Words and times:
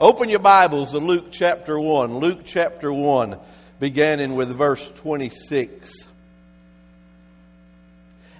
Open 0.00 0.28
your 0.28 0.38
Bibles 0.38 0.92
to 0.92 0.98
Luke 0.98 1.32
chapter 1.32 1.76
1. 1.76 2.18
Luke 2.18 2.42
chapter 2.44 2.92
1, 2.92 3.36
beginning 3.80 4.36
with 4.36 4.48
verse 4.56 4.92
26. 4.92 6.06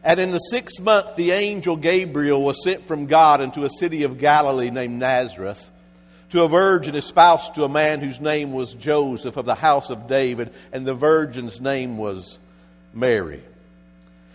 And 0.05 0.21
in 0.21 0.31
the 0.31 0.39
sixth 0.39 0.81
month, 0.81 1.17
the 1.17 1.33
angel 1.33 1.75
Gabriel 1.77 2.45
was 2.45 2.63
sent 2.63 2.87
from 2.87 3.07
God 3.07 3.41
into 3.41 3.65
a 3.65 3.71
city 3.71 4.05
of 4.05 4.19
Galilee 4.19 4.71
named 4.71 5.01
Nazareth 5.01 5.69
to 6.31 6.45
a 6.45 6.49
virgin 6.49 6.95
espoused 6.95 7.57
to 7.57 7.65
a 7.65 7.69
man 7.69 7.99
whose 7.99 8.21
name 8.21 8.53
was 8.53 8.73
Joseph 8.75 9.37
of 9.37 9.45
the 9.45 9.57
house 9.57 9.91
of 9.91 10.07
David, 10.07 10.53
and 10.73 10.87
the 10.87 10.95
virgin's 10.95 11.61
name 11.61 11.99
was 11.99 12.39
Mary. 12.95 13.43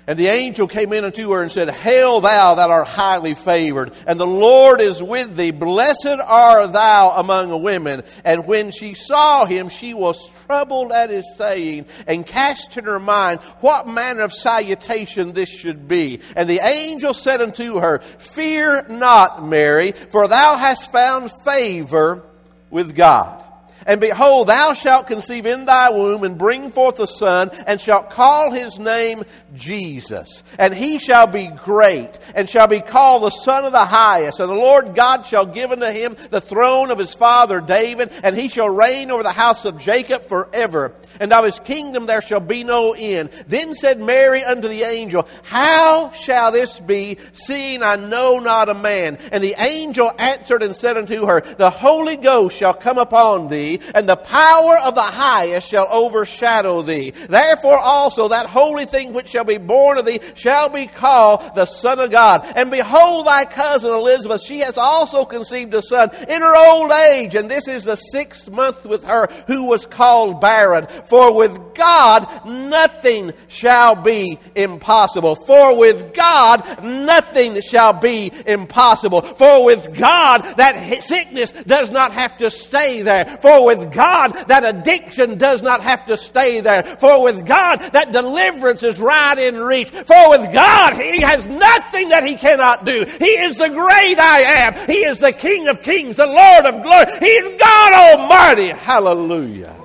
And 0.06 0.20
the 0.20 0.28
angel 0.28 0.68
came 0.68 0.92
in 0.92 1.06
unto 1.06 1.32
her 1.32 1.42
and 1.42 1.52
said, 1.52 1.70
Hail 1.70 2.20
thou 2.20 2.56
that 2.56 2.70
art 2.70 2.88
highly 2.88 3.36
favored, 3.36 3.94
and 4.06 4.20
the 4.20 4.28
Lord 4.28 4.82
is 4.82 5.02
with 5.02 5.38
thee. 5.38 5.52
Blessed 5.52 6.20
art 6.26 6.74
thou 6.74 7.12
among 7.12 7.64
women. 7.64 8.04
And 8.26 8.46
when 8.46 8.72
she 8.72 8.96
saw 8.96 9.46
him, 9.46 9.70
she 9.70 9.94
was 9.94 10.30
troubled 10.46 10.92
at 10.92 11.10
his 11.10 11.26
saying, 11.38 11.86
and 12.06 12.28
cast 12.28 12.78
in 12.78 12.84
her 12.84 13.00
mind 13.00 13.40
what 13.62 13.88
manner 13.88 14.24
of 14.24 14.34
salutation 14.34 15.32
this 15.32 15.50
should 15.50 15.88
be. 15.88 16.20
And 16.36 16.50
the 16.50 16.60
angel 16.60 17.14
said 17.14 17.40
unto 17.40 17.80
her, 17.80 18.00
Fear 18.00 18.88
not, 18.90 19.46
Mary, 19.46 19.94
for 19.94 20.28
thou 20.28 20.58
hast 20.58 20.92
found 20.92 21.32
favor 21.44 22.24
with 22.70 22.94
God. 22.94 23.42
And 23.86 24.00
behold, 24.00 24.48
thou 24.48 24.74
shalt 24.74 25.08
conceive 25.08 25.46
in 25.46 25.66
thy 25.66 25.90
womb 25.90 26.24
and 26.24 26.38
bring 26.38 26.72
forth 26.72 27.00
a 27.00 27.08
son, 27.08 27.52
and 27.68 27.80
shalt 27.80 28.10
call 28.10 28.52
his 28.52 28.80
name 28.80 29.24
Jesus. 29.56 30.44
And 30.58 30.74
he 30.74 31.00
shall 31.00 31.28
be 31.28 31.48
great, 31.48 32.18
and 32.34 32.50
shall 32.50 32.68
be 32.68 32.80
called 32.80 33.24
the 33.24 33.30
Son 33.30 33.66
of 33.66 33.74
the 33.74 33.86
Highest. 33.86 34.40
And 34.40 34.50
the 34.50 34.56
Lord 34.56 34.96
God 34.96 35.26
shall 35.26 35.46
give 35.46 35.72
unto 35.72 35.86
him 35.86 36.16
the 36.30 36.42
throne 36.42 36.92
of 36.92 36.98
his 36.98 37.14
father 37.14 37.62
David, 37.62 38.12
and 38.24 38.36
he 38.36 38.48
shall 38.48 38.70
reign 38.70 39.12
over 39.12 39.24
the 39.24 39.32
house 39.32 39.66
of 39.66 39.78
Jacob 39.78 40.24
forever. 40.24 40.94
And 41.20 41.32
of 41.32 41.46
his 41.46 41.60
kingdom 41.60 42.06
there 42.06 42.22
shall 42.22 42.40
be 42.40 42.64
no 42.64 42.94
end. 42.98 43.30
Then 43.48 43.76
said 43.76 44.00
Mary 44.00 44.44
unto 44.44 44.68
the 44.68 44.84
angel, 44.84 45.28
How 45.44 46.12
shall 46.12 46.52
this 46.52 46.80
be, 46.80 47.18
seeing 47.34 47.84
I 47.84 47.96
know 47.96 48.40
not 48.40 48.70
a 48.70 48.74
man? 48.74 49.18
And 49.32 49.44
the 49.44 49.56
angel 49.58 50.12
answered 50.18 50.64
and 50.64 50.76
said 50.76 50.98
unto 50.98 51.28
her, 51.28 51.42
The 51.42 51.70
Holy 51.70 52.18
Ghost 52.18 52.58
shall 52.58 52.74
come 52.74 52.98
upon 52.98 53.50
thee 53.50 53.80
and 53.94 54.08
the 54.08 54.16
power 54.16 54.78
of 54.80 54.96
the 54.96 55.02
highest 55.02 55.70
shall 55.70 55.88
overshadow 55.92 56.82
thee. 56.82 57.12
Therefore 57.12 57.78
also 57.78 58.30
that 58.30 58.48
holy 58.48 58.86
thing 58.86 59.14
which 59.14 59.28
shall 59.28 59.46
be 59.46 59.58
born 59.58 59.98
of 59.98 60.06
thee 60.06 60.20
shall 60.36 60.70
be 60.70 60.88
called 60.88 61.56
the 61.56 61.66
Son 61.66 62.00
of 62.00 62.12
God. 62.12 62.23
And 62.56 62.72
behold 62.72 63.28
thy 63.28 63.46
cousin 63.46 63.92
Elizabeth, 63.92 64.42
she 64.42 64.60
has 64.60 64.78
also 64.78 65.26
conceived 65.26 65.74
a 65.74 65.82
son 65.82 66.10
in 66.28 66.42
her 66.42 66.56
old 66.56 66.92
age, 66.92 67.36
and 67.36 67.50
this 67.50 67.68
is 67.68 67.84
the 67.84 67.96
sixth 67.96 68.50
month 68.50 68.86
with 68.86 69.04
her 69.06 69.28
who 69.48 69.68
was 69.68 69.86
called 69.86 70.42
barren. 70.42 70.88
For 71.06 71.34
with 71.34 71.73
God 71.76 72.46
nothing 72.46 73.34
shall 73.48 73.96
be 73.96 74.40
impossible. 74.56 75.36
For 75.36 75.78
with 75.78 76.14
God 76.14 76.84
nothing 76.84 77.62
shall 77.62 77.94
be 77.94 78.32
impossible. 78.46 79.22
For 79.22 79.66
with 79.66 79.98
God 79.98 80.42
that 80.58 81.04
sickness 81.04 81.52
does 81.52 81.92
not 81.92 82.12
have 82.12 82.38
to 82.40 82.50
stay 82.50 83.02
there. 83.02 83.26
For 83.42 83.66
with 83.66 83.92
God, 83.92 84.30
that 84.48 84.64
addiction 84.64 85.38
does 85.38 85.62
not 85.62 85.82
have 85.82 86.06
to 86.08 86.18
stay 86.18 86.62
there. 86.62 86.84
For 87.00 87.24
with 87.24 87.46
God, 87.46 87.80
that 87.94 88.12
deliverance 88.12 88.84
is 88.84 89.00
right 89.00 89.38
in 89.38 89.58
reach. 89.58 89.90
For 89.90 90.30
with 90.30 90.52
God, 90.54 90.98
He 90.98 91.22
has 91.22 91.48
nothing 91.48 92.10
that 92.10 92.26
He 92.26 92.36
cannot 92.36 92.86
do. 92.86 93.06
He 93.20 93.26
is 93.26 93.58
the 93.58 93.70
great 93.70 94.20
I 94.20 94.40
am. 94.40 94.74
He 94.88 95.06
is 95.06 95.20
the 95.20 95.34
King 95.34 95.68
of 95.68 95.82
kings, 95.82 96.16
the 96.16 96.28
Lord 96.28 96.66
of 96.66 96.84
glory. 96.84 97.06
He 97.20 97.26
is 97.26 97.60
God 97.60 98.20
Almighty. 98.20 98.68
Hallelujah. 98.68 99.83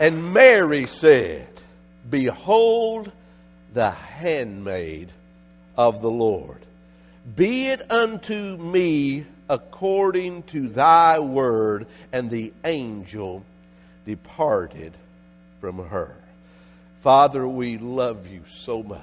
And 0.00 0.32
Mary 0.32 0.86
said, 0.86 1.48
Behold 2.08 3.10
the 3.72 3.90
handmaid 3.90 5.10
of 5.76 6.00
the 6.00 6.10
Lord. 6.10 6.58
Be 7.36 7.68
it 7.68 7.90
unto 7.90 8.56
me 8.56 9.26
according 9.48 10.44
to 10.44 10.68
thy 10.68 11.18
word. 11.18 11.86
And 12.12 12.30
the 12.30 12.52
angel 12.64 13.44
departed 14.06 14.92
from 15.60 15.78
her. 15.88 16.16
Father, 17.00 17.46
we 17.46 17.78
love 17.78 18.26
you 18.28 18.42
so 18.46 18.82
much. 18.82 19.02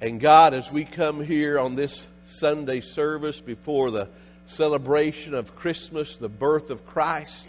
And 0.00 0.20
God, 0.20 0.54
as 0.54 0.70
we 0.70 0.84
come 0.84 1.22
here 1.22 1.58
on 1.58 1.74
this 1.74 2.06
Sunday 2.28 2.80
service 2.80 3.40
before 3.40 3.90
the 3.90 4.08
celebration 4.46 5.34
of 5.34 5.56
Christmas, 5.56 6.16
the 6.16 6.28
birth 6.28 6.70
of 6.70 6.86
Christ, 6.86 7.46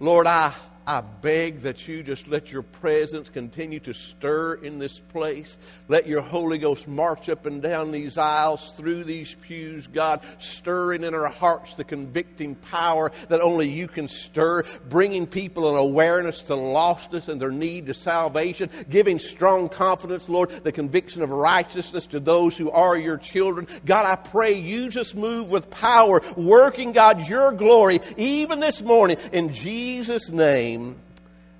Lord, 0.00 0.26
I 0.26 0.52
I 0.86 1.00
beg 1.00 1.62
that 1.62 1.88
you 1.88 2.02
just 2.02 2.28
let 2.28 2.52
your 2.52 2.62
presence 2.62 3.30
continue 3.30 3.80
to 3.80 3.94
stir 3.94 4.56
in 4.56 4.78
this 4.78 4.98
place. 4.98 5.56
Let 5.88 6.06
your 6.06 6.20
Holy 6.20 6.58
Ghost 6.58 6.86
march 6.86 7.30
up 7.30 7.46
and 7.46 7.62
down 7.62 7.90
these 7.90 8.18
aisles, 8.18 8.72
through 8.72 9.04
these 9.04 9.34
pews, 9.34 9.86
God, 9.86 10.20
stirring 10.38 11.02
in 11.02 11.14
our 11.14 11.30
hearts 11.30 11.74
the 11.74 11.84
convicting 11.84 12.54
power 12.54 13.12
that 13.30 13.40
only 13.40 13.66
you 13.66 13.88
can 13.88 14.08
stir, 14.08 14.64
bringing 14.90 15.26
people 15.26 15.70
an 15.70 15.76
awareness 15.76 16.42
to 16.44 16.52
lostness 16.52 17.30
and 17.30 17.40
their 17.40 17.50
need 17.50 17.86
to 17.86 17.94
salvation, 17.94 18.68
giving 18.90 19.18
strong 19.18 19.70
confidence, 19.70 20.28
Lord, 20.28 20.50
the 20.50 20.72
conviction 20.72 21.22
of 21.22 21.30
righteousness 21.30 22.06
to 22.08 22.20
those 22.20 22.58
who 22.58 22.70
are 22.70 22.98
your 22.98 23.16
children. 23.16 23.66
God, 23.86 24.04
I 24.04 24.16
pray 24.16 24.58
you 24.58 24.90
just 24.90 25.14
move 25.14 25.50
with 25.50 25.70
power, 25.70 26.20
working, 26.36 26.92
God, 26.92 27.26
your 27.26 27.52
glory, 27.52 28.00
even 28.18 28.60
this 28.60 28.82
morning, 28.82 29.16
in 29.32 29.50
Jesus' 29.50 30.28
name 30.28 30.73
name, 30.76 30.96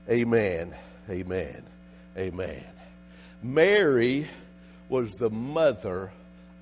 amen, 0.09 0.75
amen, 1.09 1.63
amen. 2.17 2.65
Mary 3.43 4.29
was 4.89 5.11
the 5.13 5.31
mother 5.31 6.13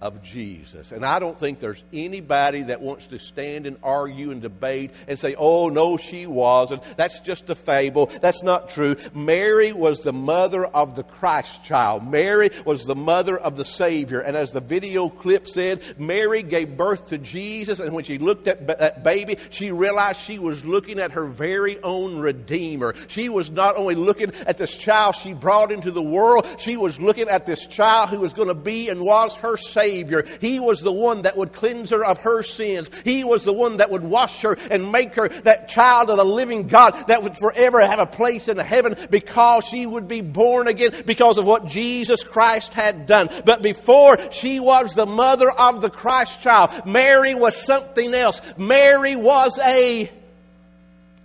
of 0.02 0.20
Jesus. 0.20 0.90
And 0.90 1.06
I 1.06 1.20
don't 1.20 1.38
think 1.38 1.60
there's 1.60 1.82
anybody 1.92 2.62
that 2.62 2.82
wants 2.82 3.06
to 3.06 3.18
stand 3.18 3.66
and 3.66 3.76
argue 3.84 4.32
and 4.32 4.42
debate 4.42 4.90
and 5.06 5.18
say, 5.18 5.36
oh, 5.38 5.68
no, 5.68 5.96
she 5.96 6.26
wasn't. 6.26 6.82
That's 6.96 7.20
just 7.20 7.48
a 7.50 7.54
fable. 7.54 8.06
That's 8.20 8.42
not 8.42 8.68
true. 8.68 8.96
Mary 9.14 9.72
was 9.72 10.00
the 10.00 10.12
mother 10.12 10.66
of 10.66 10.96
the 10.96 11.04
Christ 11.04 11.64
child. 11.64 12.04
Mary 12.04 12.50
was 12.66 12.84
the 12.84 12.96
mother 12.96 13.38
of 13.38 13.56
the 13.56 13.64
Savior. 13.64 14.18
And 14.18 14.36
as 14.36 14.50
the 14.50 14.60
video 14.60 15.08
clip 15.08 15.46
said, 15.46 15.82
Mary 15.98 16.42
gave 16.42 16.76
birth 16.76 17.10
to 17.10 17.18
Jesus. 17.18 17.78
And 17.78 17.94
when 17.94 18.02
she 18.02 18.18
looked 18.18 18.48
at 18.48 18.66
that 18.66 19.04
baby, 19.04 19.38
she 19.50 19.70
realized 19.70 20.20
she 20.20 20.40
was 20.40 20.64
looking 20.64 20.98
at 20.98 21.12
her 21.12 21.26
very 21.26 21.80
own 21.80 22.18
Redeemer. 22.18 22.94
She 23.06 23.28
was 23.28 23.50
not 23.50 23.76
only 23.76 23.94
looking 23.94 24.32
at 24.46 24.58
this 24.58 24.76
child 24.76 25.14
she 25.14 25.32
brought 25.32 25.70
into 25.70 25.92
the 25.92 26.02
world, 26.02 26.44
she 26.58 26.76
was 26.76 26.98
looking 26.98 27.28
at 27.28 27.46
this 27.46 27.68
child 27.68 28.10
who 28.10 28.18
was 28.18 28.32
going 28.32 28.48
to 28.48 28.54
be 28.54 28.88
and 28.88 29.00
was 29.00 29.36
her 29.36 29.56
Savior 29.56 29.91
Savior. 29.92 30.24
He 30.40 30.58
was 30.58 30.80
the 30.80 30.92
one 30.92 31.22
that 31.22 31.36
would 31.36 31.52
cleanse 31.52 31.90
her 31.90 32.02
of 32.04 32.18
her 32.20 32.42
sins. 32.42 32.90
He 33.04 33.24
was 33.24 33.44
the 33.44 33.52
one 33.52 33.76
that 33.76 33.90
would 33.90 34.02
wash 34.02 34.40
her 34.40 34.56
and 34.70 34.90
make 34.90 35.14
her 35.16 35.28
that 35.28 35.68
child 35.68 36.08
of 36.08 36.16
the 36.16 36.24
living 36.24 36.66
God 36.66 36.92
that 37.08 37.22
would 37.22 37.36
forever 37.36 37.80
have 37.80 37.98
a 37.98 38.06
place 38.06 38.48
in 38.48 38.56
heaven 38.56 38.96
because 39.10 39.66
she 39.66 39.84
would 39.84 40.08
be 40.08 40.22
born 40.22 40.66
again 40.66 41.02
because 41.04 41.36
of 41.36 41.46
what 41.46 41.66
Jesus 41.66 42.24
Christ 42.24 42.72
had 42.72 43.06
done. 43.06 43.28
But 43.44 43.60
before 43.60 44.18
she 44.30 44.60
was 44.60 44.94
the 44.94 45.06
mother 45.06 45.50
of 45.50 45.82
the 45.82 45.90
Christ 45.90 46.40
child, 46.40 46.86
Mary 46.86 47.34
was 47.34 47.54
something 47.54 48.14
else. 48.14 48.40
Mary 48.56 49.14
was 49.14 49.58
a, 49.58 50.10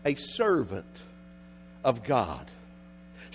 a 0.03 0.15
servant 0.15 0.85
of 1.85 2.03
God. 2.03 2.45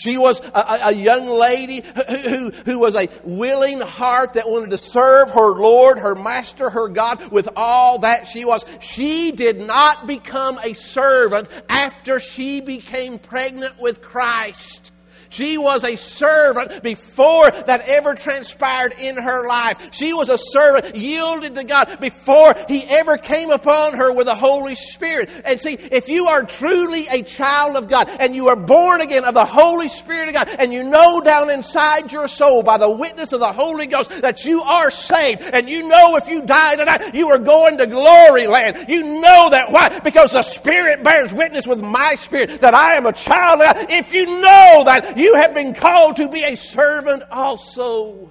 She 0.03 0.19
was 0.19 0.41
a, 0.41 0.89
a 0.89 0.93
young 0.93 1.29
lady 1.29 1.81
who, 1.81 2.17
who, 2.17 2.51
who, 2.51 2.79
was 2.81 2.95
a 2.97 3.09
willing 3.25 3.81
heart 3.81 4.35
that 4.35 4.49
wanted 4.49 4.71
to 4.71 4.79
serve 4.79 5.31
her 5.31 5.55
Lord, 5.55 5.99
her 5.99 6.15
Master, 6.15 6.71
her 6.71 6.89
God 6.89 7.31
with 7.31 7.49
all 7.55 8.01
that 8.01 8.27
she 8.27 8.45
was. 8.45 8.65
She 8.81 9.33
did 9.33 9.61
not 9.61 10.07
become 10.07 10.59
a 10.59 10.75
servant 10.75 11.49
after 11.69 12.19
she 12.19 12.61
became 12.61 13.19
pregnant 13.19 13.75
with 13.79 14.03
Christ. 14.03 14.92
She 15.33 15.57
was 15.57 15.83
a 15.83 15.97
servant 15.97 16.83
before 16.83 17.51
that 17.51 17.89
ever 17.89 18.15
transpired 18.15 18.95
in 19.01 19.17
her 19.17 19.49
life. 19.49 19.89
She 19.93 20.13
was 20.13 20.29
a 20.29 20.39
servant 20.39 20.95
yielded 20.95 21.55
to 21.55 21.65
God 21.65 21.99
before 22.01 22.55
He 22.69 22.85
ever 22.89 23.17
came 23.17 23.51
upon 23.51 23.95
her 23.95 24.13
with 24.13 24.27
the 24.27 24.35
Holy 24.35 24.75
Spirit. 24.75 25.31
And 25.45 25.59
see, 25.59 25.73
if 25.73 26.09
you 26.09 26.27
are 26.27 26.43
truly 26.43 27.07
a 27.11 27.23
child 27.23 27.77
of 27.77 27.89
God 27.89 28.09
and 28.21 28.35
you 28.35 28.49
are 28.49 28.57
born 28.57 29.01
again 29.01 29.25
of 29.25 29.35
the 29.35 29.45
Holy 29.45 29.89
Spirit 29.89 30.29
of 30.29 30.35
God 30.35 30.49
and 30.59 30.73
you 30.73 30.83
know 30.83 31.21
down 31.23 31.51
inside 31.51 32.13
your 32.13 32.29
soul 32.29 32.63
by 32.63 32.77
the 32.77 32.91
witness 32.91 33.33
of 33.33 33.41
the 33.41 33.53
Holy 33.53 33.87
Ghost 33.87 34.11
that 34.23 34.45
you 34.45 34.61
are 34.61 34.91
saved 34.91 35.41
and 35.41 35.69
you 35.69 35.89
know 35.89 36.17
if 36.17 36.29
you 36.29 36.43
die 36.43 36.77
tonight 36.77 37.15
you 37.15 37.29
are 37.29 37.39
going 37.39 37.79
to 37.79 37.87
glory 37.87 38.47
land. 38.47 38.87
You 38.89 39.21
know 39.21 39.49
that. 39.51 39.73
Why? 39.73 39.99
Because 40.01 40.33
the 40.33 40.43
Spirit 40.43 41.03
bears 41.03 41.33
witness 41.33 41.67
with 41.67 41.81
my 41.83 42.15
spirit 42.17 42.61
that 42.61 42.75
I 42.75 42.95
am 42.95 43.07
a 43.07 43.13
child 43.13 43.61
of 43.61 43.67
God. 43.67 43.87
If 43.91 44.13
you 44.13 44.27
know 44.27 44.83
that, 44.85 45.17
you 45.23 45.37
have 45.37 45.55
been 45.55 45.75
called 45.75 46.17
to 46.17 46.29
be 46.29 46.43
a 46.43 46.57
servant 46.57 47.23
also. 47.31 48.31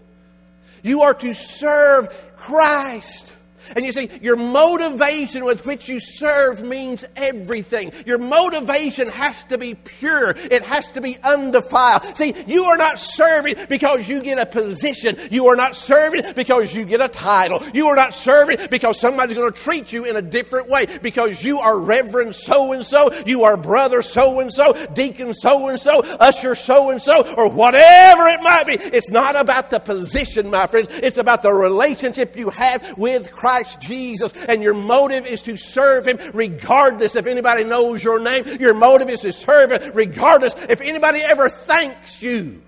You 0.83 1.01
are 1.03 1.13
to 1.15 1.33
serve 1.33 2.09
Christ. 2.38 3.33
And 3.75 3.85
you 3.85 3.91
see, 3.91 4.09
your 4.21 4.35
motivation 4.35 5.44
with 5.44 5.65
which 5.65 5.88
you 5.89 6.00
serve 6.00 6.63
means 6.63 7.06
everything. 7.15 7.91
Your 8.06 8.18
motivation 8.18 9.09
has 9.09 9.44
to 9.45 9.57
be 9.57 9.75
pure. 9.75 10.31
It 10.31 10.63
has 10.63 10.91
to 10.91 11.01
be 11.01 11.18
undefiled. 11.23 12.18
See, 12.18 12.33
you 12.47 12.65
are 12.65 12.77
not 12.77 13.00
serving 13.00 13.56
because 13.69 14.07
you 14.07 14.21
get 14.21 14.38
a 14.38 14.45
position. 14.45 15.18
You 15.29 15.47
are 15.47 15.56
not 15.56 15.75
serving 15.75 16.33
because 16.35 16.75
you 16.75 16.85
get 16.85 17.01
a 17.01 17.07
title. 17.07 17.62
You 17.73 17.88
are 17.88 17.95
not 17.95 18.13
serving 18.13 18.57
because 18.69 19.00
somebody's 19.00 19.38
going 19.38 19.51
to 19.51 19.57
treat 19.59 19.91
you 19.91 20.06
in 20.06 20.15
a 20.15 20.21
different 20.21 20.69
way 20.69 20.85
because 21.01 21.44
you 21.44 21.59
are 21.59 21.79
Reverend 21.79 22.35
so 22.35 22.71
and 22.71 22.85
so, 22.85 23.12
you 23.25 23.44
are 23.44 23.57
Brother 23.57 24.01
so 24.01 24.39
and 24.39 24.51
so, 24.51 24.74
Deacon 24.94 25.33
so 25.33 25.67
and 25.67 25.79
so, 25.79 26.01
Usher 26.01 26.56
so 26.56 26.89
and 26.89 27.01
so, 27.01 27.33
or 27.35 27.50
whatever 27.50 28.27
it 28.27 28.41
might 28.41 28.67
be. 28.67 28.74
It's 28.74 29.09
not 29.09 29.35
about 29.35 29.69
the 29.69 29.79
position, 29.79 30.50
my 30.50 30.67
friends. 30.67 30.89
It's 30.91 31.17
about 31.17 31.41
the 31.41 31.53
relationship 31.53 32.35
you 32.35 32.50
have 32.50 32.97
with 32.97 33.31
Christ. 33.31 33.60
Christ 33.61 33.81
Jesus, 33.81 34.33
and 34.47 34.63
your 34.63 34.73
motive 34.73 35.27
is 35.27 35.43
to 35.43 35.55
serve 35.55 36.07
Him 36.07 36.17
regardless 36.33 37.15
if 37.15 37.27
anybody 37.27 37.63
knows 37.63 38.03
your 38.03 38.19
name. 38.19 38.59
Your 38.59 38.73
motive 38.73 39.07
is 39.07 39.19
to 39.19 39.31
serve 39.31 39.71
Him 39.71 39.91
regardless 39.93 40.55
if 40.67 40.81
anybody 40.81 41.19
ever 41.19 41.47
thanks 41.47 42.23
you. 42.23 42.63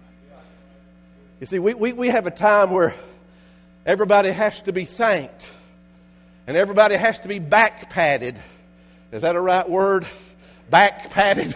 You 1.40 1.48
see, 1.48 1.58
we, 1.58 1.74
we, 1.74 1.94
we 1.94 2.10
have 2.10 2.28
a 2.28 2.32
time 2.32 2.70
where 2.70 2.94
everybody 3.88 4.32
has 4.32 4.62
to 4.64 4.72
be 4.72 4.86
thanked, 4.86 5.52
and 6.46 6.56
everybody 6.56 6.96
has 6.96 7.20
to 7.22 7.28
be 7.28 7.40
back 7.40 7.90
patted. 7.90 8.40
Is 9.12 9.24
that 9.24 9.36
a 9.36 9.42
right 9.42 9.68
word? 9.68 10.06
Back 10.70 11.10
patted. 11.10 11.56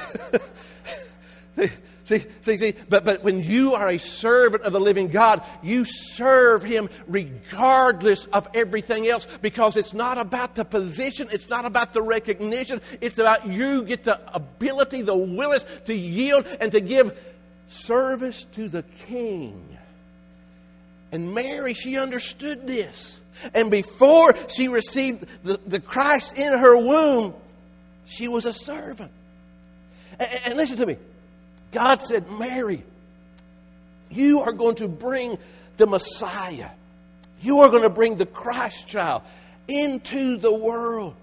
See, 2.07 2.23
see, 2.39 2.57
see, 2.57 2.73
but, 2.87 3.03
but 3.03 3.21
when 3.21 3.43
you 3.43 3.73
are 3.73 3.89
a 3.89 3.97
servant 3.97 4.63
of 4.63 4.71
the 4.71 4.79
living 4.79 5.09
God, 5.09 5.43
you 5.61 5.83
serve 5.83 6.63
Him 6.63 6.89
regardless 7.05 8.23
of 8.27 8.47
everything 8.53 9.09
else 9.09 9.27
because 9.41 9.75
it's 9.75 9.93
not 9.93 10.17
about 10.17 10.55
the 10.55 10.63
position, 10.63 11.27
it's 11.33 11.49
not 11.49 11.65
about 11.65 11.91
the 11.91 12.01
recognition, 12.01 12.79
it's 13.01 13.17
about 13.17 13.45
you 13.45 13.83
get 13.83 14.05
the 14.05 14.21
ability, 14.33 15.01
the 15.01 15.17
willingness 15.17 15.65
to 15.83 15.93
yield 15.93 16.47
and 16.61 16.71
to 16.71 16.79
give 16.79 17.13
service 17.67 18.45
to 18.53 18.69
the 18.69 18.83
King. 19.07 19.77
And 21.11 21.33
Mary, 21.33 21.73
she 21.73 21.97
understood 21.97 22.65
this. 22.65 23.19
And 23.53 23.69
before 23.69 24.33
she 24.47 24.69
received 24.69 25.25
the, 25.43 25.59
the 25.67 25.81
Christ 25.81 26.39
in 26.39 26.57
her 26.57 26.77
womb, 26.77 27.33
she 28.05 28.29
was 28.29 28.45
a 28.45 28.53
servant. 28.53 29.11
and, 30.17 30.29
and 30.45 30.55
listen 30.55 30.77
to 30.77 30.85
me. 30.85 30.95
God 31.71 32.01
said, 32.01 32.31
Mary, 32.31 32.83
you 34.09 34.41
are 34.41 34.53
going 34.53 34.75
to 34.75 34.87
bring 34.87 35.37
the 35.77 35.87
Messiah. 35.87 36.69
You 37.41 37.59
are 37.59 37.69
going 37.69 37.83
to 37.83 37.89
bring 37.89 38.15
the 38.15 38.25
Christ 38.25 38.87
child 38.87 39.21
into 39.67 40.37
the 40.37 40.53
world. 40.53 41.15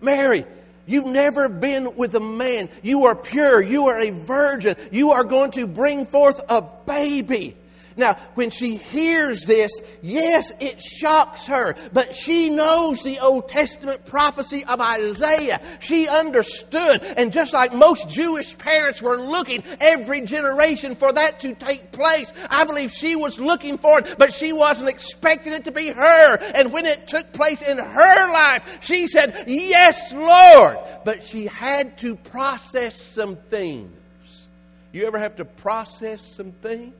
Mary, 0.00 0.44
you've 0.86 1.06
never 1.06 1.48
been 1.48 1.96
with 1.96 2.14
a 2.14 2.20
man. 2.20 2.68
You 2.82 3.04
are 3.04 3.14
pure. 3.14 3.62
You 3.62 3.88
are 3.88 4.00
a 4.00 4.10
virgin. 4.10 4.76
You 4.90 5.12
are 5.12 5.24
going 5.24 5.52
to 5.52 5.66
bring 5.66 6.06
forth 6.06 6.40
a 6.48 6.62
baby. 6.86 7.56
Now, 7.96 8.14
when 8.34 8.50
she 8.50 8.76
hears 8.76 9.44
this, 9.44 9.70
yes, 10.02 10.52
it 10.60 10.80
shocks 10.80 11.46
her, 11.46 11.74
but 11.92 12.14
she 12.14 12.50
knows 12.50 13.02
the 13.02 13.18
Old 13.20 13.48
Testament 13.48 14.04
prophecy 14.06 14.64
of 14.64 14.80
Isaiah. 14.80 15.60
She 15.80 16.08
understood, 16.08 17.02
and 17.16 17.32
just 17.32 17.52
like 17.52 17.74
most 17.74 18.08
Jewish 18.08 18.56
parents 18.58 19.02
were 19.02 19.20
looking 19.20 19.62
every 19.80 20.20
generation 20.22 20.94
for 20.94 21.12
that 21.12 21.40
to 21.40 21.54
take 21.54 21.92
place, 21.92 22.32
I 22.48 22.64
believe 22.64 22.92
she 22.92 23.16
was 23.16 23.38
looking 23.38 23.78
for 23.78 24.00
it, 24.00 24.16
but 24.18 24.34
she 24.34 24.52
wasn't 24.52 24.88
expecting 24.88 25.52
it 25.52 25.64
to 25.64 25.72
be 25.72 25.88
her. 25.88 26.36
And 26.54 26.72
when 26.72 26.86
it 26.86 27.06
took 27.06 27.32
place 27.32 27.66
in 27.66 27.78
her 27.78 28.32
life, 28.32 28.78
she 28.80 29.06
said, 29.06 29.44
Yes, 29.46 30.12
Lord. 30.12 30.78
But 31.04 31.22
she 31.22 31.46
had 31.46 31.98
to 31.98 32.16
process 32.16 33.00
some 33.00 33.36
things. 33.36 34.48
You 34.92 35.06
ever 35.06 35.18
have 35.18 35.36
to 35.36 35.44
process 35.44 36.20
some 36.20 36.52
things? 36.52 36.94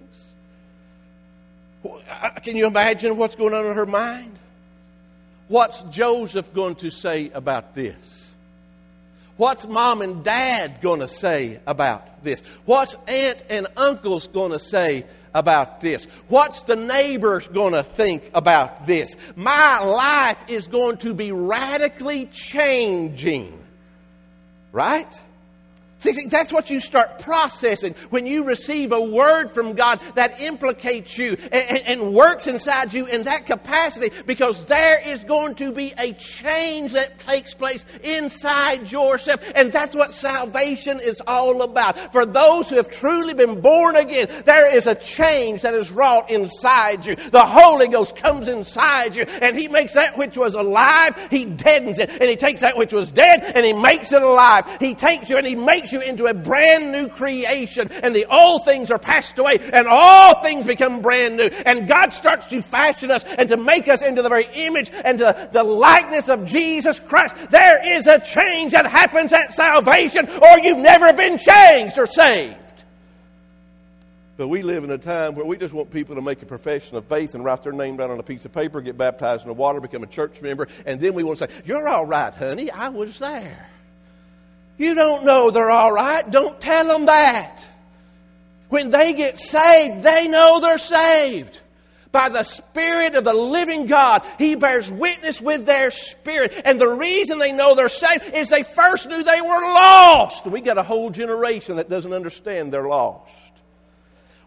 Uh, 1.84 2.31
can 2.43 2.56
you 2.56 2.67
imagine 2.67 3.17
what's 3.17 3.34
going 3.34 3.55
on 3.55 3.67
in 3.67 3.75
her 3.75 3.87
mind? 3.87 4.38
What's 5.49 5.82
Joseph 5.82 6.55
going 6.55 6.76
to 6.76 6.90
say 6.90 7.31
about 7.31 7.75
this? 7.75 7.96
What's 9.37 9.67
mom 9.67 10.02
and 10.02 10.23
dad 10.23 10.81
going 10.81 11.00
to 11.00 11.08
say 11.08 11.61
about 11.67 12.23
this? 12.23 12.43
What's 12.64 12.96
aunt 13.08 13.43
and 13.49 13.67
uncles 13.76 14.29
going 14.29 14.52
to 14.52 14.58
say 14.58 15.05
about 15.34 15.81
this? 15.81 16.06
What's 16.29 16.62
the 16.62 16.76
neighbors 16.76 17.49
going 17.49 17.73
to 17.73 17.82
think 17.82 18.31
about 18.35 18.87
this? 18.87 19.17
My 19.35 19.81
life 19.81 20.38
is 20.49 20.67
going 20.67 20.99
to 20.99 21.14
be 21.14 21.32
radically 21.32 22.26
changing. 22.26 23.58
Right? 24.70 25.12
See, 26.02 26.26
that's 26.26 26.52
what 26.52 26.69
you 26.69 26.81
start 26.81 27.20
processing 27.20 27.94
when 28.10 28.26
you 28.26 28.44
receive 28.44 28.90
a 28.90 29.00
word 29.00 29.50
from 29.50 29.75
God 29.75 30.00
that 30.16 30.40
implicates 30.40 31.16
you 31.16 31.37
and, 31.52 31.78
and, 31.87 32.12
works 32.12 32.49
inside 32.49 32.93
you 32.93 33.06
in 33.06 33.22
that 33.22 33.46
capacity 33.46 34.10
because 34.26 34.64
there 34.64 34.99
is 35.08 35.22
going 35.22 35.54
to 35.54 35.72
be 35.72 35.94
a 35.99 36.12
change 36.14 36.93
that 36.93 37.20
takes 37.20 37.54
place 37.54 37.84
inside 38.02 38.90
yourself. 38.90 39.40
And 39.54 39.70
that's 39.70 39.94
what 39.94 40.12
salvation 40.12 40.99
is 40.99 41.22
all 41.28 41.62
about. 41.62 42.12
For 42.12 42.26
those 42.26 42.69
who 42.69 42.76
have 42.76 42.90
truly 42.90 43.32
been 43.32 43.60
born 43.60 43.94
again, 43.94 44.28
there 44.44 44.75
is 44.75 44.88
a 44.88 44.96
change 44.96 45.62
that 45.62 45.75
is 45.75 45.93
wrought 45.93 46.31
inside 46.31 47.06
you. 47.06 47.14
The 47.14 47.46
Holy 47.46 47.87
Ghost 47.87 48.16
comes 48.16 48.49
inside 48.49 49.14
you 49.14 49.22
and 49.22 49.56
He 49.56 49.69
makes 49.69 49.93
that 49.93 50.19
which 50.19 50.37
was 50.37 50.54
alive, 50.54 51.14
He 51.31 51.44
deadens 51.44 52.00
it. 52.00 52.10
And 52.10 52.25
He 52.25 52.34
takes 52.34 52.62
that 52.62 52.76
which 52.76 52.93
was 52.93 53.12
dead 53.12 53.44
and 53.54 53.64
He 53.64 53.72
makes 53.72 54.10
it 54.10 54.22
alive. 54.22 54.64
He 54.81 54.94
takes 54.94 55.31
you 55.31 55.37
and 55.37 55.46
He 55.46 55.54
makes 55.54 55.91
you 55.92 56.00
into 56.00 56.26
a 56.26 56.34
brand 56.34 56.92
new 56.92 57.08
creation, 57.08 57.90
and 58.02 58.14
the 58.14 58.26
old 58.26 58.64
things 58.64 58.90
are 58.90 58.98
passed 58.98 59.38
away, 59.38 59.58
and 59.72 59.86
all 59.86 60.42
things 60.42 60.66
become 60.66 61.02
brand 61.02 61.36
new. 61.36 61.50
And 61.66 61.88
God 61.88 62.12
starts 62.12 62.46
to 62.48 62.62
fashion 62.62 63.10
us 63.10 63.24
and 63.24 63.48
to 63.48 63.56
make 63.56 63.88
us 63.88 64.02
into 64.02 64.22
the 64.22 64.28
very 64.28 64.48
image 64.54 64.90
and 65.04 65.18
to 65.18 65.48
the 65.52 65.64
likeness 65.64 66.28
of 66.28 66.44
Jesus 66.44 66.98
Christ. 66.98 67.34
There 67.50 67.96
is 67.96 68.06
a 68.06 68.18
change 68.20 68.72
that 68.72 68.86
happens 68.86 69.32
at 69.32 69.52
salvation, 69.52 70.28
or 70.28 70.58
you've 70.58 70.78
never 70.78 71.12
been 71.12 71.38
changed 71.38 71.98
or 71.98 72.06
saved. 72.06 72.58
But 74.36 74.48
we 74.48 74.62
live 74.62 74.82
in 74.82 74.90
a 74.90 74.98
time 74.98 75.34
where 75.34 75.44
we 75.44 75.56
just 75.56 75.74
want 75.74 75.90
people 75.90 76.14
to 76.14 76.22
make 76.22 76.42
a 76.42 76.46
profession 76.46 76.96
of 76.96 77.04
faith 77.04 77.34
and 77.34 77.44
write 77.44 77.62
their 77.62 77.72
name 77.72 77.98
down 77.98 78.10
on 78.10 78.18
a 78.18 78.22
piece 78.22 78.44
of 78.44 78.52
paper, 78.52 78.80
get 78.80 78.96
baptized 78.96 79.42
in 79.42 79.48
the 79.48 79.54
water, 79.54 79.80
become 79.80 80.02
a 80.02 80.06
church 80.06 80.40
member, 80.40 80.68
and 80.86 81.00
then 81.00 81.14
we 81.14 81.22
want 81.22 81.38
to 81.38 81.48
say, 81.48 81.62
You're 81.64 81.86
all 81.86 82.06
right, 82.06 82.32
honey, 82.32 82.70
I 82.70 82.88
was 82.88 83.18
there. 83.18 83.71
You 84.82 84.96
don't 84.96 85.24
know 85.24 85.52
they're 85.52 85.70
all 85.70 85.92
right. 85.92 86.28
Don't 86.28 86.60
tell 86.60 86.84
them 86.88 87.06
that. 87.06 87.64
When 88.68 88.90
they 88.90 89.12
get 89.12 89.38
saved, 89.38 90.02
they 90.02 90.26
know 90.26 90.58
they're 90.58 90.76
saved. 90.76 91.60
By 92.10 92.30
the 92.30 92.42
Spirit 92.42 93.14
of 93.14 93.22
the 93.22 93.32
living 93.32 93.86
God, 93.86 94.26
He 94.38 94.56
bears 94.56 94.90
witness 94.90 95.40
with 95.40 95.66
their 95.66 95.92
spirit. 95.92 96.62
And 96.64 96.80
the 96.80 96.88
reason 96.88 97.38
they 97.38 97.52
know 97.52 97.76
they're 97.76 97.88
saved 97.88 98.34
is 98.34 98.48
they 98.48 98.64
first 98.64 99.08
knew 99.08 99.22
they 99.22 99.40
were 99.40 99.60
lost. 99.60 100.46
We 100.46 100.60
got 100.60 100.78
a 100.78 100.82
whole 100.82 101.10
generation 101.10 101.76
that 101.76 101.88
doesn't 101.88 102.12
understand 102.12 102.72
they're 102.72 102.88
lost. 102.88 103.32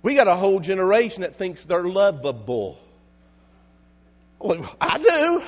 We 0.02 0.16
got 0.16 0.28
a 0.28 0.36
whole 0.36 0.60
generation 0.60 1.22
that 1.22 1.38
thinks 1.38 1.64
they're 1.64 1.88
lovable. 1.88 2.78
Well, 4.40 4.76
I 4.82 4.98
do. 4.98 5.44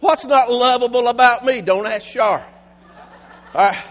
What's 0.00 0.26
not 0.26 0.50
lovable 0.50 1.08
about 1.08 1.46
me? 1.46 1.62
Don't 1.62 1.86
ask 1.86 2.04
Shar. 2.04 2.44
All 3.54 3.70
right. 3.70 3.82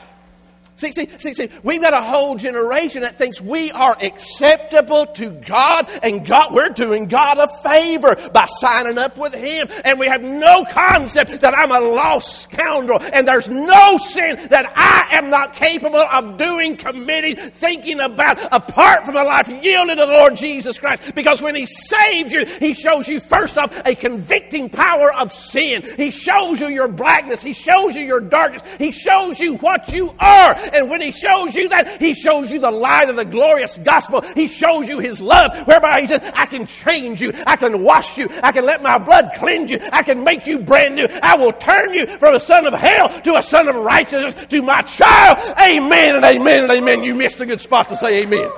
See, 0.81 0.93
see, 0.93 1.09
see, 1.19 1.35
see, 1.35 1.50
we've 1.61 1.79
got 1.79 1.93
a 1.93 2.01
whole 2.01 2.35
generation 2.38 3.03
that 3.03 3.15
thinks 3.15 3.39
we 3.39 3.69
are 3.69 3.95
acceptable 4.01 5.05
to 5.05 5.29
God 5.29 5.88
and 6.01 6.25
God, 6.25 6.55
we're 6.55 6.69
doing 6.69 7.05
God 7.05 7.38
a 7.38 7.47
favor 7.61 8.15
by 8.33 8.47
signing 8.47 8.97
up 8.97 9.15
with 9.15 9.35
Him. 9.35 9.67
And 9.85 10.00
we 10.00 10.07
have 10.07 10.23
no 10.23 10.63
concept 10.71 11.41
that 11.41 11.55
I'm 11.55 11.69
a 11.69 11.79
lost 11.79 12.41
scoundrel 12.41 13.00
and 13.13 13.27
there's 13.27 13.47
no 13.47 13.97
sin 13.97 14.39
that 14.50 14.73
I 14.75 15.17
am 15.17 15.29
not 15.29 15.53
capable 15.53 16.00
of 16.00 16.38
doing, 16.38 16.77
committing, 16.77 17.35
thinking 17.35 18.00
about 18.00 18.39
apart 18.51 19.05
from 19.05 19.17
a 19.17 19.23
life 19.23 19.50
yielded 19.50 20.00
to 20.00 20.07
the 20.07 20.11
Lord 20.11 20.35
Jesus 20.35 20.79
Christ. 20.79 21.13
Because 21.13 21.43
when 21.43 21.53
He 21.53 21.67
saves 21.67 22.33
you, 22.33 22.43
He 22.59 22.73
shows 22.73 23.07
you 23.07 23.19
first 23.19 23.55
off 23.59 23.71
a 23.85 23.93
convicting 23.93 24.67
power 24.67 25.13
of 25.13 25.31
sin. 25.31 25.83
He 25.95 26.09
shows 26.09 26.59
you 26.59 26.69
your 26.69 26.88
blackness. 26.88 27.43
He 27.43 27.53
shows 27.53 27.95
you 27.95 28.01
your 28.01 28.19
darkness. 28.19 28.63
He 28.79 28.91
shows 28.91 29.39
you 29.39 29.57
what 29.57 29.93
you 29.93 30.09
are. 30.17 30.70
And 30.73 30.89
when 30.89 31.01
He 31.01 31.11
shows 31.11 31.55
you 31.55 31.69
that, 31.69 32.01
He 32.01 32.13
shows 32.13 32.51
you 32.51 32.59
the 32.59 32.71
light 32.71 33.09
of 33.09 33.15
the 33.15 33.25
glorious 33.25 33.77
gospel. 33.77 34.21
He 34.35 34.47
shows 34.47 34.87
you 34.87 34.99
His 34.99 35.21
love, 35.21 35.67
whereby 35.67 36.01
He 36.01 36.07
says, 36.07 36.31
I 36.35 36.45
can 36.45 36.65
change 36.65 37.21
you. 37.21 37.33
I 37.45 37.55
can 37.55 37.83
wash 37.83 38.17
you. 38.17 38.29
I 38.43 38.51
can 38.51 38.65
let 38.65 38.81
my 38.81 38.97
blood 38.97 39.31
cleanse 39.35 39.71
you. 39.71 39.79
I 39.91 40.03
can 40.03 40.23
make 40.23 40.45
you 40.45 40.59
brand 40.59 40.95
new. 40.95 41.07
I 41.23 41.37
will 41.37 41.53
turn 41.53 41.93
you 41.93 42.07
from 42.17 42.35
a 42.35 42.39
son 42.39 42.65
of 42.65 42.73
hell 42.73 43.09
to 43.21 43.35
a 43.35 43.43
son 43.43 43.67
of 43.67 43.75
righteousness 43.75 44.35
to 44.47 44.61
my 44.61 44.81
child. 44.81 45.37
Amen 45.59 46.15
and 46.15 46.25
amen 46.25 46.63
and 46.63 46.71
amen. 46.71 47.03
You 47.03 47.15
missed 47.15 47.39
a 47.41 47.45
good 47.45 47.61
spot 47.61 47.89
to 47.89 47.95
say 47.95 48.23
amen. 48.23 48.49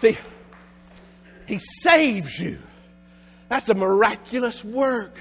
See, 0.00 0.16
He 1.46 1.58
saves 1.58 2.38
you. 2.38 2.58
That's 3.48 3.68
a 3.68 3.74
miraculous 3.74 4.64
work. 4.64 5.18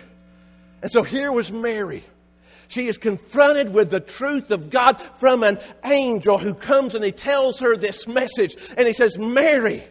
And 0.82 0.91
so 0.91 1.03
here 1.03 1.32
was 1.32 1.51
Mary. 1.51 2.03
She 2.68 2.88
is 2.88 2.98
confronted 2.98 3.74
with 3.74 3.92
the 3.92 4.00
truth 4.00 4.52
of 4.52 4.70
God 4.70 5.00
from 5.18 5.44
an 5.44 5.60
angel 5.84 6.38
who 6.38 6.54
comes 6.54 6.96
and 6.96 7.04
he 7.04 7.12
tells 7.12 7.60
her 7.60 7.78
this 7.78 8.08
message. 8.08 8.56
And 8.78 8.88
he 8.88 8.94
says, 8.94 9.18
Mary, 9.18 9.84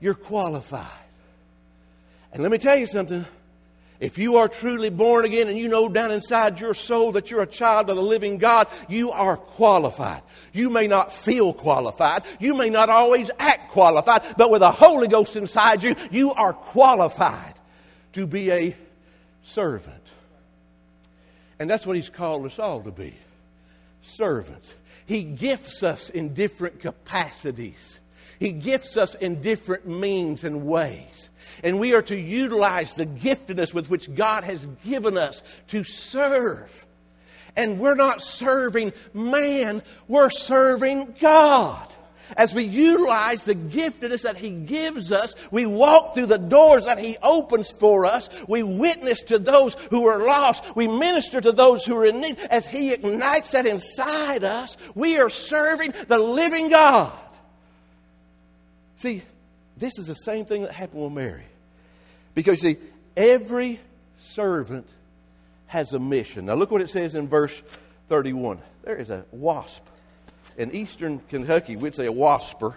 you're 0.00 0.14
qualified. 0.14 0.86
And 2.32 2.42
let 2.42 2.52
me 2.52 2.58
tell 2.58 2.78
you 2.78 2.86
something. 2.86 3.24
If 3.98 4.18
you 4.18 4.36
are 4.36 4.48
truly 4.48 4.90
born 4.90 5.24
again 5.24 5.48
and 5.48 5.56
you 5.56 5.68
know 5.68 5.88
down 5.88 6.10
inside 6.10 6.60
your 6.60 6.74
soul 6.74 7.12
that 7.12 7.30
you're 7.30 7.42
a 7.42 7.46
child 7.46 7.88
of 7.88 7.96
the 7.96 8.02
living 8.02 8.36
God, 8.36 8.68
you 8.88 9.10
are 9.10 9.38
qualified. 9.38 10.20
You 10.52 10.68
may 10.68 10.86
not 10.86 11.14
feel 11.14 11.54
qualified. 11.54 12.24
You 12.38 12.54
may 12.54 12.68
not 12.68 12.90
always 12.90 13.30
act 13.38 13.70
qualified, 13.70 14.22
but 14.36 14.50
with 14.50 14.60
the 14.60 14.70
Holy 14.70 15.08
Ghost 15.08 15.36
inside 15.36 15.82
you, 15.82 15.94
you 16.10 16.34
are 16.34 16.52
qualified 16.52 17.54
to 18.12 18.26
be 18.26 18.50
a 18.52 18.76
servant. 19.42 20.05
And 21.58 21.70
that's 21.70 21.86
what 21.86 21.96
He's 21.96 22.10
called 22.10 22.44
us 22.46 22.58
all 22.58 22.82
to 22.82 22.90
be 22.90 23.14
servants. 24.02 24.74
He 25.04 25.22
gifts 25.22 25.82
us 25.82 26.10
in 26.10 26.34
different 26.34 26.80
capacities, 26.80 28.00
He 28.38 28.52
gifts 28.52 28.96
us 28.96 29.14
in 29.14 29.42
different 29.42 29.86
means 29.86 30.44
and 30.44 30.66
ways. 30.66 31.30
And 31.62 31.78
we 31.78 31.94
are 31.94 32.02
to 32.02 32.16
utilize 32.16 32.94
the 32.94 33.06
giftedness 33.06 33.72
with 33.72 33.88
which 33.88 34.14
God 34.14 34.44
has 34.44 34.66
given 34.84 35.16
us 35.16 35.42
to 35.68 35.84
serve. 35.84 36.84
And 37.56 37.78
we're 37.78 37.94
not 37.94 38.20
serving 38.20 38.92
man, 39.14 39.82
we're 40.08 40.30
serving 40.30 41.14
God. 41.20 41.94
As 42.36 42.54
we 42.54 42.64
utilize 42.64 43.44
the 43.44 43.54
giftedness 43.54 44.22
that 44.22 44.36
He 44.36 44.50
gives 44.50 45.12
us, 45.12 45.34
we 45.50 45.66
walk 45.66 46.14
through 46.14 46.26
the 46.26 46.38
doors 46.38 46.84
that 46.86 46.98
He 46.98 47.16
opens 47.22 47.70
for 47.70 48.04
us. 48.04 48.28
We 48.48 48.62
witness 48.62 49.22
to 49.24 49.38
those 49.38 49.74
who 49.90 50.06
are 50.06 50.26
lost. 50.26 50.64
We 50.74 50.88
minister 50.88 51.40
to 51.40 51.52
those 51.52 51.84
who 51.84 51.96
are 51.96 52.06
in 52.06 52.20
need. 52.20 52.38
As 52.50 52.66
He 52.66 52.92
ignites 52.92 53.52
that 53.52 53.66
inside 53.66 54.44
us, 54.44 54.76
we 54.94 55.18
are 55.18 55.30
serving 55.30 55.94
the 56.08 56.18
living 56.18 56.70
God. 56.70 57.12
See, 58.96 59.22
this 59.76 59.98
is 59.98 60.06
the 60.06 60.14
same 60.14 60.46
thing 60.46 60.62
that 60.62 60.72
happened 60.72 61.04
with 61.04 61.12
Mary. 61.12 61.44
Because, 62.34 62.60
see, 62.60 62.76
every 63.16 63.80
servant 64.20 64.86
has 65.68 65.92
a 65.92 65.98
mission. 65.98 66.46
Now, 66.46 66.54
look 66.54 66.70
what 66.70 66.80
it 66.80 66.90
says 66.90 67.14
in 67.14 67.28
verse 67.28 67.60
31. 68.08 68.58
There 68.82 68.96
is 68.96 69.10
a 69.10 69.24
wasp. 69.32 69.84
In 70.56 70.72
eastern 70.72 71.20
Kentucky, 71.28 71.76
we'd 71.76 71.94
say 71.94 72.06
a 72.06 72.12
wasper. 72.12 72.74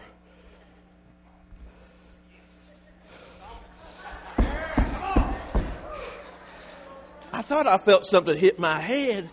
I 7.31 7.41
thought 7.41 7.67
I 7.67 7.77
felt 7.77 8.05
something 8.05 8.37
hit 8.37 8.59
my 8.59 8.79
head. 8.79 9.29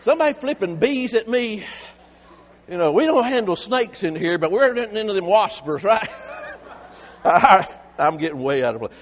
Somebody 0.00 0.32
flipping 0.32 0.76
bees 0.76 1.14
at 1.14 1.28
me. 1.28 1.64
You 2.68 2.76
know, 2.76 2.92
we 2.92 3.04
don't 3.04 3.24
handle 3.24 3.54
snakes 3.54 4.02
in 4.02 4.16
here, 4.16 4.36
but 4.36 4.50
we're 4.50 4.74
getting 4.74 4.96
into 4.96 5.12
them 5.12 5.24
waspers, 5.24 5.84
right? 7.24 7.66
I'm 7.98 8.16
getting 8.16 8.42
way 8.42 8.64
out 8.64 8.74
of 8.74 8.80
place. 8.80 8.92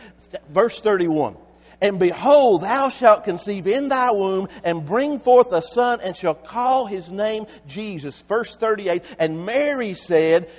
Verse 0.51 0.79
31. 0.79 1.37
And 1.81 1.99
behold, 1.99 2.63
thou 2.63 2.91
shalt 2.91 3.25
conceive 3.25 3.67
in 3.67 3.89
thy 3.89 4.11
womb 4.11 4.49
and 4.65 4.85
bring 4.85 5.21
forth 5.21 5.53
a 5.53 5.63
son 5.63 6.01
and 6.03 6.17
shall 6.17 6.35
call 6.35 6.87
his 6.87 7.11
name 7.11 7.47
Jesus. 7.69 8.21
Verse 8.23 8.57
38. 8.57 9.05
And 9.19 9.47
Mary 9.47 9.95
said, 9.95 10.51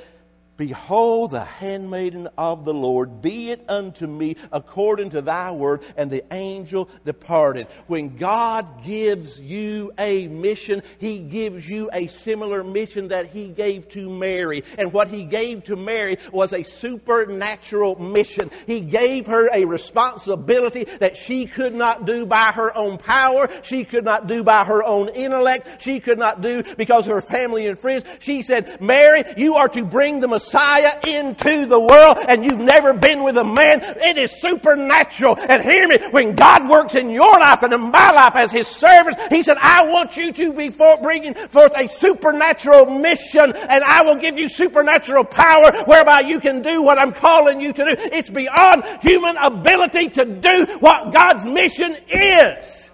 Behold, 0.60 1.32
the 1.32 1.46
handmaiden 1.46 2.28
of 2.38 2.66
the 2.66 2.74
Lord, 2.74 3.22
be 3.22 3.50
it 3.50 3.64
unto 3.70 4.06
me 4.06 4.36
according 4.52 5.12
to 5.12 5.22
thy 5.22 5.52
word. 5.52 5.84
And 5.96 6.12
the 6.12 6.26
angel 6.34 6.90
departed. 7.06 7.68
When 7.88 8.18
God 8.18 8.84
gives 8.84 9.40
you 9.40 9.94
a 9.98 10.28
mission, 10.28 10.84
he 10.98 11.20
gives 11.20 11.70
you 11.70 11.90
a 11.94 12.08
similar 12.08 12.62
mission 12.62 13.08
that 13.08 13.28
he 13.28 13.48
gave 13.48 13.88
to 13.92 14.10
Mary. 14.10 14.66
And 14.78 14.92
what 14.92 15.08
he 15.08 15.24
gave 15.24 15.64
to 15.64 15.78
Mary 15.78 16.18
was 16.34 16.52
a 16.52 16.64
supernatural 16.64 17.96
mission. 17.98 18.52
He 18.68 18.82
gave 18.82 19.28
her 19.28 19.50
a 19.54 19.64
responsibility 19.64 20.84
that 20.84 21.16
she 21.16 21.46
could 21.46 21.74
not 21.74 22.04
do 22.04 22.26
by 22.26 22.52
her 22.52 22.76
own 22.76 22.98
power. 22.98 23.48
She 23.62 23.86
could 23.86 24.04
not 24.04 24.28
do 24.28 24.44
by 24.44 24.66
her 24.66 24.84
own 24.84 25.08
intellect. 25.08 25.82
She 25.82 26.02
could 26.02 26.20
not 26.20 26.42
do 26.42 26.64
because 26.76 27.08
of 27.08 27.14
her 27.14 27.22
family 27.22 27.66
and 27.66 27.80
friends. 27.80 28.04
She 28.20 28.42
said, 28.42 28.82
Mary, 28.82 29.24
you 29.38 29.56
are 29.56 29.70
to 29.70 29.86
bring 29.86 30.20
the 30.20 30.28
Messiah 30.28 30.49
Messiah 30.50 31.00
into 31.06 31.68
the 31.68 31.80
world 31.80 32.18
and 32.28 32.44
you've 32.44 32.60
never 32.60 32.94
been 32.94 33.24
with 33.24 33.38
a 33.38 33.44
man, 33.44 33.82
it 33.84 34.18
is 34.18 34.42
supernatural. 34.42 35.38
And 35.38 35.64
hear 35.64 35.88
me, 35.88 36.00
when 36.10 36.36
God 36.36 36.68
works 36.68 36.96
in 36.96 37.12
your 37.12 37.40
life 37.40 37.62
and 37.62 37.72
in 37.72 37.92
my 37.92 38.12
life 38.12 38.36
as 38.36 38.52
His 38.52 38.68
servants, 38.68 39.22
He 39.30 39.44
said, 39.44 39.58
I 39.60 39.86
want 39.86 40.18
you 40.18 40.32
to 40.34 40.54
be 40.54 40.70
bringing 41.02 41.36
forth 41.36 41.78
a 41.78 41.88
supernatural 41.88 42.88
mission 42.88 43.54
and 43.56 43.84
I 43.84 44.02
will 44.02 44.16
give 44.16 44.40
you 44.40 44.50
supernatural 44.50 45.24
power 45.24 45.84
whereby 45.84 46.22
you 46.22 46.40
can 46.40 46.64
do 46.64 46.82
what 46.82 46.98
I'm 46.98 47.14
calling 47.14 47.62
you 47.62 47.72
to 47.72 47.86
do. 47.86 47.96
It's 47.98 48.32
beyond 48.32 48.84
human 49.04 49.38
ability 49.38 50.10
to 50.10 50.26
do 50.26 50.66
what 50.80 51.14
God's 51.14 51.46
mission 51.46 51.96
is. 52.08 52.90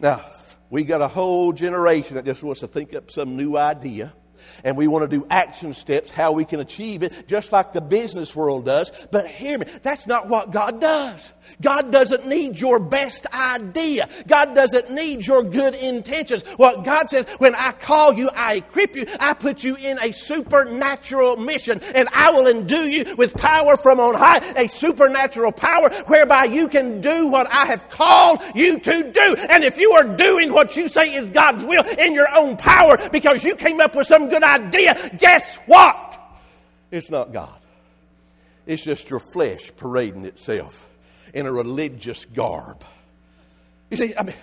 Now, 0.00 0.24
we 0.70 0.84
got 0.84 1.02
a 1.02 1.08
whole 1.08 1.52
generation 1.52 2.14
that 2.14 2.24
just 2.24 2.42
wants 2.42 2.60
to 2.60 2.68
think 2.68 2.94
up 2.94 3.10
some 3.10 3.36
new 3.36 3.58
idea 3.58 4.12
and 4.64 4.76
we 4.76 4.88
want 4.88 5.08
to 5.08 5.16
do 5.16 5.26
action 5.30 5.74
steps 5.74 6.10
how 6.10 6.32
we 6.32 6.44
can 6.44 6.60
achieve 6.60 7.02
it, 7.02 7.28
just 7.28 7.52
like 7.52 7.72
the 7.72 7.80
business 7.80 8.34
world 8.34 8.64
does. 8.64 8.92
But 9.10 9.26
hear 9.26 9.58
me, 9.58 9.66
that's 9.82 10.06
not 10.06 10.28
what 10.28 10.50
God 10.50 10.80
does. 10.80 11.32
God 11.60 11.90
doesn't 11.90 12.26
need 12.26 12.60
your 12.60 12.78
best 12.78 13.26
idea. 13.32 14.08
God 14.26 14.54
doesn't 14.54 14.90
need 14.90 15.26
your 15.26 15.42
good 15.42 15.74
intentions. 15.74 16.42
What 16.56 16.84
God 16.84 17.10
says, 17.10 17.26
when 17.38 17.54
I 17.54 17.72
call 17.72 18.14
you, 18.14 18.30
I 18.34 18.56
equip 18.56 18.96
you, 18.96 19.06
I 19.18 19.34
put 19.34 19.64
you 19.64 19.76
in 19.76 19.98
a 20.00 20.12
supernatural 20.12 21.36
mission, 21.36 21.80
and 21.94 22.08
I 22.12 22.30
will 22.30 22.46
endue 22.46 22.86
you 22.88 23.16
with 23.16 23.34
power 23.34 23.76
from 23.76 24.00
on 24.00 24.14
high, 24.14 24.38
a 24.56 24.68
supernatural 24.68 25.52
power 25.52 25.90
whereby 26.06 26.44
you 26.44 26.68
can 26.68 27.00
do 27.00 27.28
what 27.28 27.50
I 27.52 27.66
have 27.66 27.88
called 27.90 28.40
you 28.54 28.78
to 28.78 29.12
do. 29.12 29.36
And 29.50 29.64
if 29.64 29.78
you 29.78 29.92
are 29.92 30.16
doing 30.16 30.52
what 30.52 30.76
you 30.76 30.88
say 30.88 31.14
is 31.14 31.30
God's 31.30 31.64
will 31.64 31.84
in 31.84 32.14
your 32.14 32.28
own 32.36 32.56
power 32.56 32.96
because 33.10 33.44
you 33.44 33.56
came 33.56 33.80
up 33.80 33.96
with 33.96 34.06
some 34.06 34.27
good 34.28 34.42
idea, 34.42 35.10
guess 35.18 35.56
what? 35.66 36.20
It's 36.90 37.10
not 37.10 37.32
God. 37.32 37.60
It's 38.66 38.82
just 38.82 39.10
your 39.10 39.20
flesh 39.20 39.72
parading 39.76 40.24
itself 40.24 40.88
in 41.32 41.46
a 41.46 41.52
religious 41.52 42.24
garb. 42.26 42.84
You 43.90 43.96
see, 43.96 44.14
I 44.16 44.22
mean, 44.22 44.36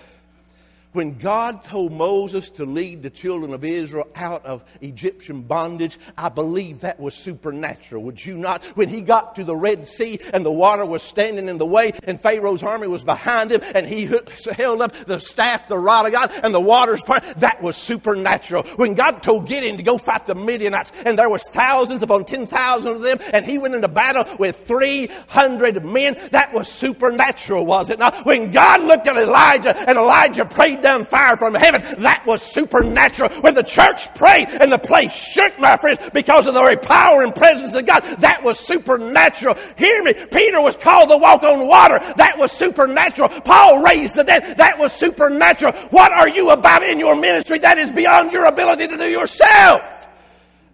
when 0.96 1.18
God 1.18 1.64
told 1.64 1.92
Moses 1.92 2.50
to 2.52 2.66
lead 2.66 3.04
the 3.04 3.10
children 3.10 3.54
of 3.54 3.64
Israel 3.64 4.08
out 4.16 4.46
of 4.46 4.64
Egyptian 4.82 5.42
bondage, 5.42 5.98
I 6.18 6.30
believe 6.30 6.82
that 6.82 7.00
was 7.00 7.14
supernatural. 7.14 8.04
Would 8.04 8.26
you 8.26 8.38
not? 8.38 8.64
When 8.76 8.88
he 8.88 9.02
got 9.02 9.36
to 9.36 9.44
the 9.44 9.56
Red 9.56 9.88
Sea 9.88 10.20
and 10.34 10.46
the 10.46 10.52
water 10.52 10.86
was 10.86 11.04
standing 11.04 11.50
in 11.50 11.58
the 11.58 11.66
way 11.66 11.92
and 12.06 12.20
Pharaoh's 12.20 12.64
army 12.64 12.88
was 12.88 13.04
behind 13.04 13.52
him 13.52 13.62
and 13.76 13.86
he 13.86 14.06
held 14.06 14.82
up 14.82 14.94
the 15.06 15.20
staff, 15.20 15.68
the 15.68 15.78
rod 15.78 16.06
of 16.06 16.14
God, 16.14 16.32
and 16.44 16.54
the 16.54 16.62
waters 16.62 17.02
part, 17.02 17.24
that 17.38 17.62
was 17.62 17.76
supernatural. 17.76 18.64
When 18.78 18.94
God 18.96 19.22
told 19.22 19.48
Gideon 19.48 19.78
to 19.78 19.84
go 19.84 19.98
fight 19.98 20.26
the 20.26 20.36
Midianites 20.36 20.94
and 21.06 21.20
there 21.20 21.30
was 21.30 21.44
thousands 21.44 22.04
upon 22.04 22.26
ten 22.26 22.48
thousand 22.48 22.94
of 22.94 23.02
them 23.02 23.18
and 23.34 23.46
he 23.46 23.58
went 23.58 23.76
into 23.76 23.90
battle 23.90 24.26
with 24.38 24.66
300 24.66 25.84
men, 25.84 26.18
that 26.32 26.54
was 26.54 26.70
supernatural, 26.70 27.66
was 27.66 27.90
it 27.90 28.00
not? 28.00 28.26
When 28.26 28.52
God 28.52 28.82
looked 28.84 29.08
at 29.08 29.18
Elijah 29.18 29.76
and 29.78 29.98
Elijah 29.98 30.46
prayed 30.46 30.85
down 30.86 31.04
fire 31.04 31.36
from 31.36 31.56
heaven. 31.56 31.82
That 32.04 32.26
was 32.26 32.44
supernatural. 32.44 33.30
When 33.42 33.56
the 33.56 33.64
church 33.64 34.14
prayed 34.14 34.48
and 34.50 34.72
the 34.72 34.78
place 34.78 35.12
shook, 35.12 35.58
my 35.60 35.78
friends, 35.78 36.00
because 36.14 36.46
of 36.46 36.54
the 36.54 36.60
very 36.60 36.78
power 36.78 37.24
and 37.24 37.34
presence 37.34 37.74
of 37.76 37.88
God, 37.88 38.02
that 38.20 38.44
was 38.44 38.60
supernatural. 38.60 39.56
Hear 39.78 40.04
me. 40.04 40.14
Peter 40.14 40.62
was 40.62 40.76
called 40.76 41.10
to 41.10 41.18
walk 41.18 41.42
on 41.42 41.68
water. 41.68 42.00
That 42.18 42.38
was 42.38 42.52
supernatural. 42.52 43.30
Paul 43.30 43.82
raised 43.84 44.16
the 44.16 44.24
dead. 44.24 44.58
That 44.58 44.78
was 44.78 44.94
supernatural. 44.94 45.74
What 45.90 46.12
are 46.12 46.30
you 46.30 46.52
about 46.52 46.84
in 46.84 47.00
your 47.00 47.16
ministry 47.16 47.58
that 47.60 47.80
is 47.80 47.92
beyond 47.92 48.32
your 48.32 48.46
ability 48.46 48.88
to 48.88 48.98
do 48.98 49.10
yourself? 49.10 50.08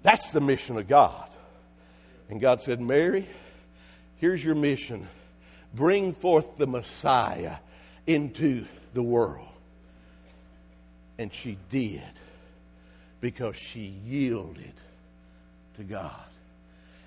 That's 0.04 0.32
the 0.32 0.42
mission 0.42 0.78
of 0.78 0.90
God. 0.90 1.30
And 2.30 2.42
God 2.42 2.62
said, 2.62 2.82
Mary, 2.82 3.28
here's 4.18 4.44
your 4.44 4.56
mission. 4.56 5.08
Bring 5.74 6.14
forth 6.14 6.58
the 6.58 6.68
Messiah 6.68 7.56
into 8.06 8.66
the 8.94 9.04
world. 9.04 9.51
And 11.18 11.34
she 11.34 11.58
did 11.70 12.02
because 13.20 13.56
she 13.56 13.94
yielded 14.06 14.74
to 15.78 15.84
God. 15.84 16.16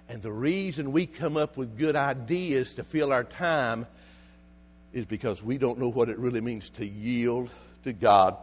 And 0.09 0.23
the 0.23 0.33
reason 0.33 0.93
we 0.93 1.07
come 1.07 1.37
up 1.37 1.57
with 1.57 1.79
good 1.79 1.97
ideas 1.97 2.75
to 2.75 2.85
fill 2.85 3.13
our 3.13 3.25
time 3.25 3.87
is 4.93 5.07
because 5.07 5.43
we 5.43 5.59
don't 5.59 5.79
know 5.79 5.89
what 5.89 6.09
it 6.09 6.19
really 6.19 6.41
means 6.41 6.71
to 6.71 6.87
yield 6.87 7.51
to 7.85 7.93
God 7.93 8.37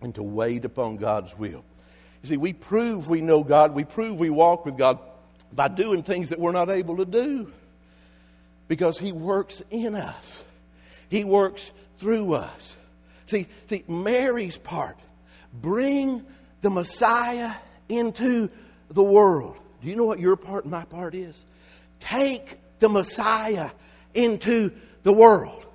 and 0.00 0.14
to 0.14 0.22
wait 0.22 0.64
upon 0.64 0.96
God's 0.96 1.36
will. 1.36 1.64
You 2.22 2.28
see, 2.28 2.36
we 2.36 2.52
prove 2.52 3.08
we 3.08 3.20
know 3.20 3.42
God, 3.42 3.74
we 3.74 3.84
prove 3.84 4.18
we 4.18 4.30
walk 4.30 4.64
with 4.64 4.76
God 4.76 4.98
by 5.52 5.68
doing 5.68 6.02
things 6.02 6.28
that 6.28 6.38
we're 6.38 6.52
not 6.52 6.68
able 6.68 6.98
to 6.98 7.04
do 7.04 7.52
because 8.68 8.98
He 8.98 9.12
works 9.12 9.62
in 9.70 9.94
us. 9.94 10.44
He 11.08 11.24
works 11.24 11.70
through 11.98 12.34
us. 12.34 12.76
See, 13.28 13.46
see, 13.66 13.84
Mary's 13.86 14.56
part, 14.56 14.98
bring 15.52 16.24
the 16.62 16.70
Messiah 16.70 17.52
into 17.88 18.48
the 18.90 19.02
world. 19.02 19.56
Do 19.82 19.88
you 19.88 19.96
know 19.96 20.06
what 20.06 20.18
your 20.18 20.34
part 20.34 20.64
and 20.64 20.72
my 20.72 20.84
part 20.84 21.14
is? 21.14 21.44
Take 22.00 22.58
the 22.78 22.88
Messiah 22.88 23.70
into 24.14 24.72
the 25.02 25.12
world. 25.12 25.66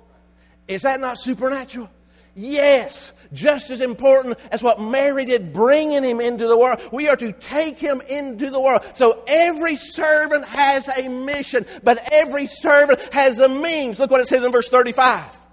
Is 0.66 0.82
that 0.82 1.00
not 1.00 1.16
supernatural? 1.16 1.88
Yes, 2.34 3.12
just 3.32 3.70
as 3.70 3.80
important 3.80 4.36
as 4.50 4.60
what 4.60 4.80
Mary 4.80 5.24
did 5.24 5.52
bringing 5.52 6.02
him 6.02 6.20
into 6.20 6.48
the 6.48 6.58
world. 6.58 6.80
We 6.90 7.08
are 7.08 7.16
to 7.16 7.30
take 7.30 7.78
him 7.78 8.00
into 8.08 8.50
the 8.50 8.60
world. 8.60 8.82
So 8.94 9.22
every 9.28 9.76
servant 9.76 10.44
has 10.46 10.88
a 10.88 11.08
mission, 11.08 11.66
but 11.84 12.00
every 12.12 12.48
servant 12.48 13.00
has 13.12 13.38
a 13.38 13.48
means. 13.48 14.00
Look 14.00 14.10
what 14.10 14.20
it 14.20 14.26
says 14.26 14.42
in 14.42 14.50
verse 14.50 14.68
35. 14.68 15.43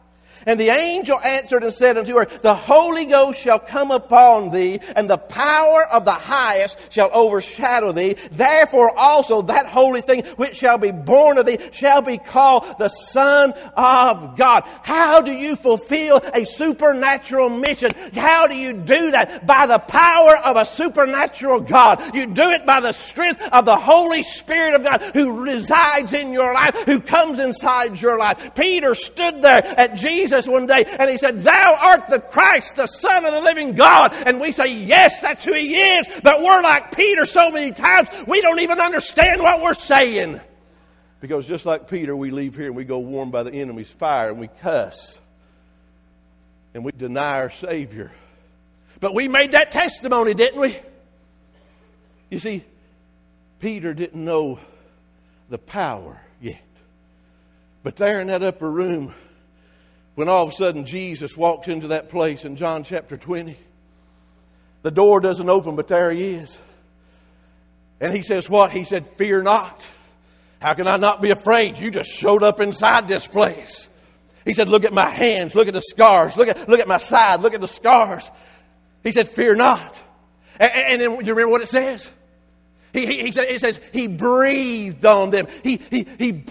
And 0.45 0.59
the 0.59 0.69
angel 0.69 1.19
answered 1.19 1.63
and 1.63 1.73
said 1.73 1.97
unto 1.97 2.15
her, 2.17 2.25
The 2.25 2.55
Holy 2.55 3.05
Ghost 3.05 3.39
shall 3.39 3.59
come 3.59 3.91
upon 3.91 4.49
thee, 4.49 4.79
and 4.95 5.09
the 5.09 5.17
power 5.17 5.85
of 5.91 6.05
the 6.05 6.11
highest 6.11 6.77
shall 6.91 7.09
overshadow 7.13 7.91
thee. 7.91 8.15
Therefore 8.31 8.97
also 8.97 9.43
that 9.43 9.67
holy 9.67 10.01
thing 10.01 10.23
which 10.37 10.55
shall 10.55 10.77
be 10.77 10.91
born 10.91 11.37
of 11.37 11.45
thee 11.45 11.59
shall 11.71 12.01
be 12.01 12.17
called 12.17 12.65
the 12.79 12.89
Son 12.89 13.53
of 13.75 14.37
God. 14.37 14.63
How 14.83 15.21
do 15.21 15.31
you 15.31 15.55
fulfill 15.55 16.17
a 16.33 16.45
supernatural 16.45 17.49
mission? 17.49 17.91
How 18.13 18.47
do 18.47 18.55
you 18.55 18.73
do 18.73 19.11
that? 19.11 19.45
By 19.45 19.67
the 19.67 19.79
power 19.79 20.37
of 20.37 20.57
a 20.57 20.65
supernatural 20.65 21.61
God. 21.61 22.15
You 22.15 22.27
do 22.27 22.49
it 22.49 22.65
by 22.65 22.79
the 22.79 22.91
strength 22.91 23.41
of 23.51 23.65
the 23.65 23.75
Holy 23.75 24.23
Spirit 24.23 24.75
of 24.75 24.83
God 24.83 25.01
who 25.13 25.43
resides 25.43 26.13
in 26.13 26.33
your 26.33 26.53
life, 26.53 26.75
who 26.85 26.99
comes 26.99 27.39
inside 27.39 28.01
your 28.01 28.17
life. 28.17 28.55
Peter 28.55 28.95
stood 28.95 29.41
there 29.41 29.63
at 29.77 29.95
Jesus 29.95 30.30
Jesus 30.31 30.47
one 30.47 30.65
day 30.65 30.85
and 30.99 31.09
he 31.09 31.17
said, 31.17 31.39
Thou 31.39 31.77
art 31.81 32.07
the 32.07 32.19
Christ, 32.19 32.77
the 32.77 32.87
Son 32.87 33.25
of 33.25 33.33
the 33.33 33.41
living 33.41 33.73
God. 33.73 34.13
And 34.25 34.39
we 34.39 34.51
say, 34.51 34.73
Yes, 34.73 35.19
that's 35.19 35.43
who 35.43 35.53
he 35.53 35.75
is. 35.75 36.07
But 36.23 36.41
we're 36.41 36.61
like 36.61 36.95
Peter 36.95 37.25
so 37.25 37.51
many 37.51 37.71
times, 37.71 38.07
we 38.27 38.41
don't 38.41 38.59
even 38.59 38.79
understand 38.79 39.41
what 39.41 39.61
we're 39.61 39.73
saying. 39.73 40.39
Because 41.19 41.47
just 41.47 41.65
like 41.65 41.87
Peter, 41.87 42.15
we 42.15 42.31
leave 42.31 42.55
here 42.55 42.67
and 42.67 42.75
we 42.75 42.85
go 42.85 42.99
warmed 42.99 43.31
by 43.31 43.43
the 43.43 43.53
enemy's 43.53 43.89
fire 43.89 44.29
and 44.29 44.39
we 44.39 44.47
cuss 44.47 45.19
and 46.73 46.83
we 46.83 46.91
deny 46.93 47.41
our 47.41 47.51
Savior. 47.51 48.11
But 48.99 49.13
we 49.13 49.27
made 49.27 49.51
that 49.51 49.71
testimony, 49.71 50.33
didn't 50.33 50.59
we? 50.59 50.79
You 52.29 52.39
see, 52.39 52.63
Peter 53.59 53.93
didn't 53.93 54.23
know 54.23 54.59
the 55.49 55.57
power 55.57 56.19
yet. 56.39 56.61
But 57.83 57.97
there 57.97 58.21
in 58.21 58.27
that 58.27 58.41
upper 58.41 58.71
room, 58.71 59.13
when 60.15 60.29
all 60.29 60.43
of 60.43 60.49
a 60.49 60.53
sudden 60.53 60.85
Jesus 60.85 61.37
walks 61.37 61.67
into 61.67 61.89
that 61.89 62.09
place 62.09 62.45
in 62.45 62.55
John 62.55 62.83
chapter 62.83 63.17
20. 63.17 63.57
The 64.83 64.91
door 64.91 65.21
doesn't 65.21 65.49
open, 65.49 65.75
but 65.75 65.87
there 65.87 66.11
he 66.11 66.31
is. 66.31 66.57
And 67.99 68.13
he 68.13 68.23
says, 68.23 68.49
What? 68.49 68.71
He 68.71 68.83
said, 68.83 69.07
Fear 69.07 69.43
not. 69.43 69.87
How 70.61 70.73
can 70.73 70.87
I 70.87 70.97
not 70.97 71.21
be 71.21 71.31
afraid? 71.31 71.79
You 71.79 71.91
just 71.91 72.09
showed 72.09 72.43
up 72.43 72.59
inside 72.59 73.07
this 73.07 73.27
place. 73.27 73.89
He 74.43 74.53
said, 74.53 74.67
Look 74.67 74.83
at 74.83 74.93
my 74.93 75.09
hands, 75.09 75.55
look 75.55 75.67
at 75.67 75.73
the 75.73 75.81
scars, 75.81 76.35
look 76.35 76.47
at, 76.47 76.67
look 76.67 76.79
at 76.79 76.87
my 76.87 76.97
side, 76.97 77.41
look 77.41 77.53
at 77.53 77.61
the 77.61 77.67
scars. 77.67 78.29
He 79.03 79.11
said, 79.11 79.29
Fear 79.29 79.55
not. 79.55 80.01
And, 80.59 80.71
and 80.71 81.01
then, 81.01 81.11
you 81.25 81.33
remember 81.33 81.49
what 81.49 81.61
it 81.61 81.67
says? 81.67 82.11
He, 82.93 83.05
he, 83.05 83.21
he 83.23 83.31
said, 83.31 83.45
it 83.45 83.61
says, 83.61 83.79
He 83.93 84.07
breathed 84.07 85.05
on 85.05 85.29
them. 85.29 85.47
He, 85.63 85.77
he, 85.77 86.07
he 86.17 86.43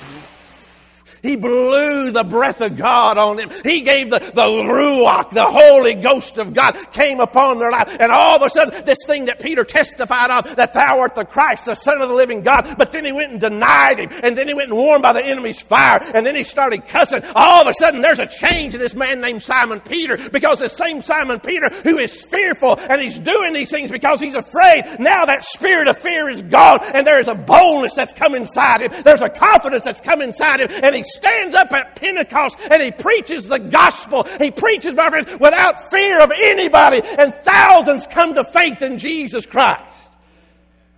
he 1.23 1.37
blew 1.37 2.11
the 2.11 2.25
breath 2.25 2.61
of 2.61 2.77
God 2.77 3.19
on 3.19 3.37
them. 3.37 3.51
He 3.63 3.83
gave 3.83 4.11
the, 4.11 4.19
the 4.19 4.43
Ruach, 4.43 5.31
the 5.31 5.45
Holy 5.45 5.95
Ghost 5.95 6.39
of 6.39 6.55
God 6.55 6.77
came 6.93 7.21
upon 7.21 7.59
their 7.59 7.71
life. 7.71 7.97
And 8.01 8.11
all 8.11 8.37
of 8.37 8.43
a 8.43 8.51
sudden, 8.51 8.85
this 8.85 8.99
thing 9.07 9.27
that 9.27 9.41
Peter 9.41 9.65
testified 9.65 10.31
of, 10.31 10.57
that 10.57 10.75
thou 10.75 11.01
art 11.01 11.15
the 11.15 11.25
Christ, 11.25 11.67
the 11.67 11.75
Son 11.75 12.01
of 12.01 12.09
the 12.09 12.15
living 12.15 12.43
God. 12.43 12.77
But 12.79 12.93
then 12.93 13.05
he 13.05 13.13
went 13.13 13.33
and 13.33 13.41
denied 13.41 13.99
him. 13.99 14.11
And 14.23 14.37
then 14.37 14.49
he 14.49 14.55
went 14.55 14.71
and 14.71 14.79
warmed 14.79 15.03
by 15.03 15.13
the 15.13 15.25
enemy's 15.25 15.61
fire. 15.61 16.01
And 16.15 16.25
then 16.25 16.35
he 16.35 16.43
started 16.43 16.87
cussing. 16.87 17.23
All 17.35 17.63
of 17.63 17.69
a 17.69 17.75
sudden, 17.75 18.01
there's 18.01 18.19
a 18.19 18.27
change 18.27 18.75
in 18.75 18.81
this 18.81 18.95
man 18.95 19.21
named 19.21 19.43
Simon 19.43 19.81
Peter. 19.81 20.17
Because 20.31 20.61
the 20.61 20.69
same 20.69 21.03
Simon 21.03 21.41
Peter 21.41 21.69
who 21.83 21.99
is 21.99 22.25
fearful 22.25 22.79
and 22.79 23.01
he's 23.01 23.19
doing 23.19 23.53
these 23.53 23.71
things 23.71 23.91
because 23.91 24.21
he's 24.21 24.35
afraid. 24.35 24.85
Now 24.99 25.25
that 25.27 25.45
spirit 25.45 25.89
of 25.89 25.99
fear 25.99 26.29
is 26.29 26.43
gone. 26.43 26.81
And 26.95 27.07
there 27.07 27.21
is 27.21 27.29
a 27.29 27.35
boldness 27.35 27.95
that's 27.95 28.13
come 28.13 28.35
inside 28.35 28.81
him. 28.83 29.03
There's 29.05 29.23
a 29.23 29.29
confidence 29.29 29.85
that's 29.85 30.01
come 30.01 30.23
inside 30.23 30.61
him. 30.61 30.71
And 30.83 30.95
he 30.95 31.05
stands 31.11 31.55
up 31.55 31.73
at 31.73 31.97
Pentecost 31.97 32.59
and 32.71 32.83
he 32.83 32.91
preaches 32.91 33.47
the 33.47 33.59
gospel. 33.59 34.27
He 34.39 34.51
preaches, 34.51 34.95
my 34.95 35.11
friends, 35.11 35.31
without 35.41 35.91
fear 35.91 36.21
of 36.21 36.33
anybody, 36.35 37.03
and 37.19 37.35
thousands 37.35 38.07
come 38.07 38.35
to 38.35 38.45
faith 38.45 38.83
in 38.83 38.99
Jesus 38.99 39.47
Christ. 39.47 39.85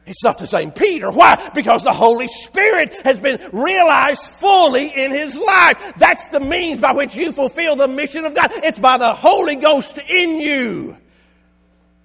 It's 0.05 0.25
not 0.25 0.39
the 0.39 0.47
same 0.47 0.73
Peter. 0.73 1.11
Why? 1.11 1.51
Because 1.55 1.85
the 1.85 1.93
Holy 1.93 2.27
Spirit 2.27 2.95
has 3.03 3.21
been 3.21 3.41
realized 3.53 4.25
fully 4.25 4.89
in 4.89 5.13
his 5.13 5.37
life. 5.37 5.95
That's 5.97 6.27
the 6.29 6.41
means 6.41 6.81
by 6.81 6.93
which 6.93 7.15
you 7.15 7.31
fulfill 7.31 7.77
the 7.77 7.87
mission 7.87 8.25
of 8.25 8.35
God. 8.35 8.51
It's 8.65 8.81
by 8.81 8.99
the 8.99 9.15
Holy 9.15 9.55
Ghost 9.55 9.99
in 9.99 10.41
you. 10.41 10.97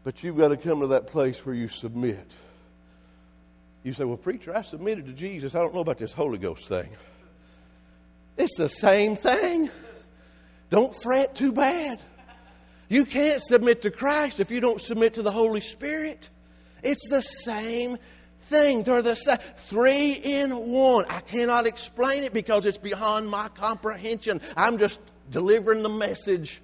But 0.03 0.23
you've 0.23 0.37
got 0.37 0.49
to 0.49 0.57
come 0.57 0.81
to 0.81 0.87
that 0.87 1.07
place 1.07 1.43
where 1.43 1.55
you 1.55 1.67
submit. 1.67 2.31
You 3.83 3.93
say, 3.93 4.03
Well, 4.03 4.17
preacher, 4.17 4.55
I 4.55 4.61
submitted 4.61 5.05
to 5.07 5.13
Jesus. 5.13 5.55
I 5.55 5.59
don't 5.59 5.73
know 5.73 5.81
about 5.81 5.97
this 5.97 6.13
Holy 6.13 6.37
Ghost 6.37 6.67
thing. 6.67 6.89
It's 8.37 8.57
the 8.57 8.69
same 8.69 9.15
thing. 9.15 9.69
Don't 10.69 10.93
fret 11.01 11.35
too 11.35 11.51
bad. 11.51 11.99
You 12.89 13.05
can't 13.05 13.41
submit 13.41 13.81
to 13.81 13.91
Christ 13.91 14.39
if 14.39 14.51
you 14.51 14.61
don't 14.61 14.79
submit 14.79 15.15
to 15.15 15.21
the 15.21 15.31
Holy 15.31 15.61
Spirit. 15.61 16.29
It's 16.83 17.09
the 17.09 17.21
same 17.21 17.97
thing. 18.45 18.83
They're 18.83 19.01
the 19.01 19.15
same. 19.15 19.37
Three 19.57 20.13
in 20.13 20.51
one. 20.71 21.05
I 21.09 21.19
cannot 21.21 21.67
explain 21.67 22.23
it 22.23 22.33
because 22.33 22.65
it's 22.65 22.77
beyond 22.77 23.29
my 23.29 23.49
comprehension. 23.49 24.41
I'm 24.55 24.77
just 24.77 25.01
delivering 25.31 25.83
the 25.83 25.89
message 25.89 26.61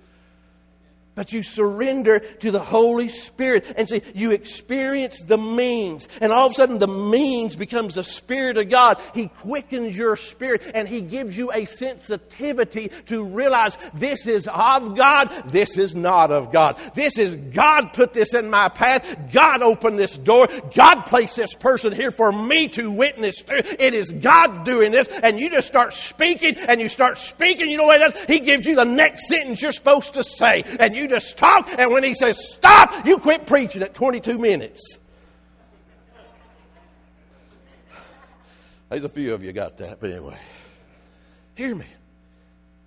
but 1.15 1.31
you 1.31 1.43
surrender 1.43 2.19
to 2.19 2.51
the 2.51 2.59
Holy 2.59 3.09
Spirit. 3.09 3.73
And 3.77 3.87
see, 3.87 4.01
you 4.15 4.31
experience 4.31 5.21
the 5.21 5.37
means. 5.37 6.07
And 6.21 6.31
all 6.31 6.47
of 6.47 6.53
a 6.53 6.55
sudden, 6.55 6.79
the 6.79 6.87
means 6.87 7.55
becomes 7.55 7.95
the 7.95 8.03
Spirit 8.03 8.57
of 8.57 8.69
God. 8.69 8.99
He 9.13 9.27
quickens 9.27 9.95
your 9.95 10.15
spirit 10.15 10.71
and 10.73 10.87
He 10.87 11.01
gives 11.01 11.37
you 11.37 11.51
a 11.51 11.65
sensitivity 11.65 12.89
to 13.07 13.25
realize 13.25 13.77
this 13.93 14.27
is 14.27 14.47
of 14.47 14.95
God, 14.95 15.29
this 15.47 15.77
is 15.77 15.95
not 15.95 16.31
of 16.31 16.51
God. 16.51 16.77
This 16.95 17.17
is 17.17 17.35
God 17.35 17.93
put 17.93 18.13
this 18.13 18.33
in 18.33 18.49
my 18.49 18.69
path. 18.69 19.31
God 19.31 19.61
opened 19.61 19.99
this 19.99 20.17
door. 20.17 20.47
God 20.75 21.01
placed 21.01 21.35
this 21.35 21.53
person 21.53 21.93
here 21.93 22.11
for 22.11 22.31
me 22.31 22.67
to 22.69 22.91
witness 22.91 23.41
to. 23.43 23.83
It 23.83 23.93
is 23.93 24.11
God 24.11 24.63
doing 24.63 24.91
this. 24.91 25.07
And 25.07 25.39
you 25.39 25.49
just 25.49 25.67
start 25.67 25.93
speaking 25.93 26.55
and 26.57 26.79
you 26.79 26.87
start 26.87 27.17
speaking. 27.17 27.69
You 27.69 27.77
know 27.77 27.85
what 27.85 28.01
it 28.01 28.13
does? 28.13 28.25
He 28.25 28.39
gives 28.39 28.65
you 28.65 28.75
the 28.75 28.85
next 28.85 29.27
sentence 29.27 29.61
you're 29.61 29.71
supposed 29.71 30.15
to 30.15 30.23
say. 30.23 30.63
And 30.79 30.95
you 30.95 31.02
you 31.03 31.09
just 31.09 31.37
talk, 31.37 31.69
and 31.77 31.91
when 31.91 32.03
he 32.03 32.13
says 32.13 32.37
stop, 32.53 33.05
you 33.05 33.17
quit 33.17 33.45
preaching 33.45 33.83
at 33.83 33.93
22 33.93 34.39
minutes. 34.39 34.97
There's 38.89 39.03
a 39.03 39.09
few 39.09 39.33
of 39.33 39.43
you 39.43 39.51
got 39.53 39.77
that, 39.77 39.99
but 39.99 40.11
anyway. 40.11 40.37
Hear 41.55 41.75
me. 41.75 41.85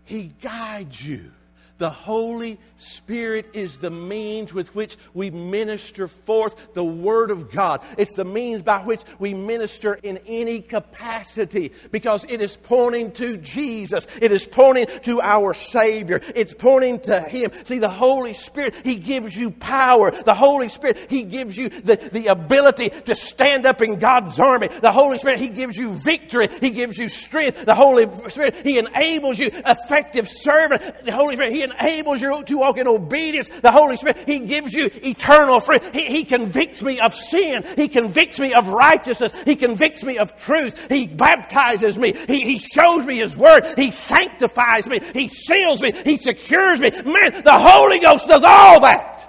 He 0.05 0.33
guides 0.41 1.07
you 1.07 1.33
the 1.79 1.91
Holy 1.91 2.59
Spirit 2.79 3.51
is 3.55 3.79
the 3.79 3.91
means 3.91 4.53
with 4.53 4.75
which 4.75 4.97
we 5.15 5.31
minister 5.31 6.09
forth 6.09 6.75
the 6.75 6.85
Word 6.85 7.31
of 7.31 7.51
God. 7.51 7.83
It's 7.99 8.15
the 8.15 8.25
means 8.25 8.63
by 8.63 8.81
which 8.83 9.03
we 9.19 9.35
minister 9.35 9.95
in 9.95 10.19
any 10.27 10.61
capacity 10.61 11.73
because 11.91 12.25
it 12.29 12.41
is 12.41 12.57
pointing 12.57 13.13
to 13.13 13.37
Jesus. 13.39 14.07
It 14.21 14.33
is 14.33 14.47
pointing 14.47 14.87
to 15.03 15.21
our 15.21 15.53
Savior. 15.55 16.21
It's 16.35 16.55
pointing 16.55 17.01
to 17.01 17.21
Him. 17.21 17.51
See, 17.65 17.79
the 17.79 17.89
Holy 17.91 18.33
Spirit, 18.33 18.75
He 18.83 18.97
gives 18.97 19.37
you 19.37 19.51
power. 19.51 20.11
The 20.11 20.35
Holy 20.35 20.69
Spirit, 20.71 21.07
He 21.11 21.25
gives 21.25 21.57
you 21.57 21.69
the, 21.69 21.97
the 21.97 22.27
ability 22.29 22.91
to 22.91 23.15
stand 23.15 23.67
up 23.67 23.83
in 23.83 23.99
God's 23.99 24.39
army. 24.39 24.69
The 24.69 24.93
Holy 24.93 25.19
Spirit, 25.19 25.41
He 25.41 25.49
gives 25.49 25.77
you 25.77 25.93
victory. 25.93 26.49
He 26.61 26.71
gives 26.71 26.97
you 26.97 27.09
strength. 27.11 27.67
The 27.67 27.75
Holy 27.75 28.11
Spirit, 28.31 28.57
He 28.57 28.79
enables 28.79 29.39
you 29.39 29.51
effective 29.53 30.29
servant. 30.29 31.05
The 31.05 31.13
Holy 31.13 31.35
Spirit, 31.35 31.53
He 31.53 31.66
enables 31.71 32.21
you 32.23 32.43
to 32.45 32.59
walk 32.59 32.79
in 32.79 32.89
obedience. 32.89 33.49
The 33.49 33.71
Holy 33.71 33.97
Spirit, 33.97 34.19
He 34.27 34.41
gives 34.41 34.73
you 34.73 34.91
eternal 34.93 35.61
freedom. 35.61 35.93
He, 35.93 36.07
he 36.07 36.25
convicts 36.25 36.83
me 36.83 37.01
of 37.01 37.15
sin. 37.15 37.65
He 37.77 37.89
convicts 37.89 38.39
me 38.39 38.55
of 38.55 38.69
righteousness. 38.69 39.33
He 39.45 39.57
convicts 39.57 40.03
me 40.05 40.19
of 40.19 40.37
truth. 40.37 40.91
He 40.91 41.07
baptizes 41.07 41.99
me. 41.99 42.13
He, 42.27 42.41
he 42.41 42.59
shows 42.59 43.05
me 43.05 43.19
His 43.19 43.37
Word. 43.37 43.67
He 43.77 43.91
sanctifies 43.91 44.87
me. 44.87 45.01
He 45.13 45.29
seals 45.29 45.81
me. 45.83 45.93
He 45.93 46.17
secures 46.17 46.81
me. 46.81 46.91
Man, 46.91 47.43
the 47.43 47.59
Holy 47.59 47.99
Ghost 47.99 48.27
does 48.27 48.45
all 48.45 48.81
that. 48.81 49.29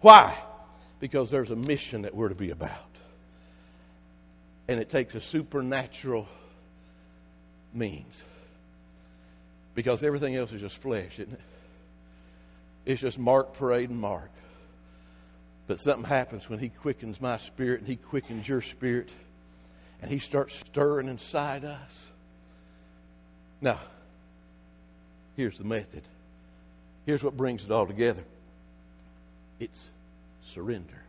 Why? 0.00 0.36
Because 1.00 1.30
there's 1.30 1.50
a 1.50 1.56
mission 1.56 2.02
that 2.02 2.14
we're 2.14 2.28
to 2.28 2.34
be 2.34 2.50
about. 2.50 2.72
And 4.68 4.80
it 4.80 4.90
takes 4.90 5.14
a 5.14 5.20
supernatural 5.20 6.26
means. 7.72 8.24
Because 9.74 10.02
everything 10.02 10.34
else 10.34 10.52
is 10.52 10.60
just 10.60 10.78
flesh, 10.78 11.18
isn't 11.18 11.32
it? 11.32 11.40
It's 12.86 13.00
just 13.00 13.18
Mark, 13.18 13.54
parade, 13.54 13.90
and 13.90 14.00
Mark. 14.00 14.30
But 15.66 15.80
something 15.80 16.08
happens 16.08 16.48
when 16.48 16.60
He 16.60 16.68
quickens 16.68 17.20
my 17.20 17.36
spirit 17.38 17.80
and 17.80 17.88
He 17.88 17.96
quickens 17.96 18.48
your 18.48 18.60
spirit 18.60 19.10
and 20.00 20.10
He 20.10 20.20
starts 20.20 20.54
stirring 20.54 21.08
inside 21.08 21.64
us. 21.64 22.10
Now, 23.60 23.80
here's 25.36 25.58
the 25.58 25.64
method. 25.64 26.02
Here's 27.04 27.22
what 27.22 27.36
brings 27.36 27.64
it 27.64 27.70
all 27.70 27.86
together 27.86 28.22
it's 29.58 29.90
surrender, 30.44 31.02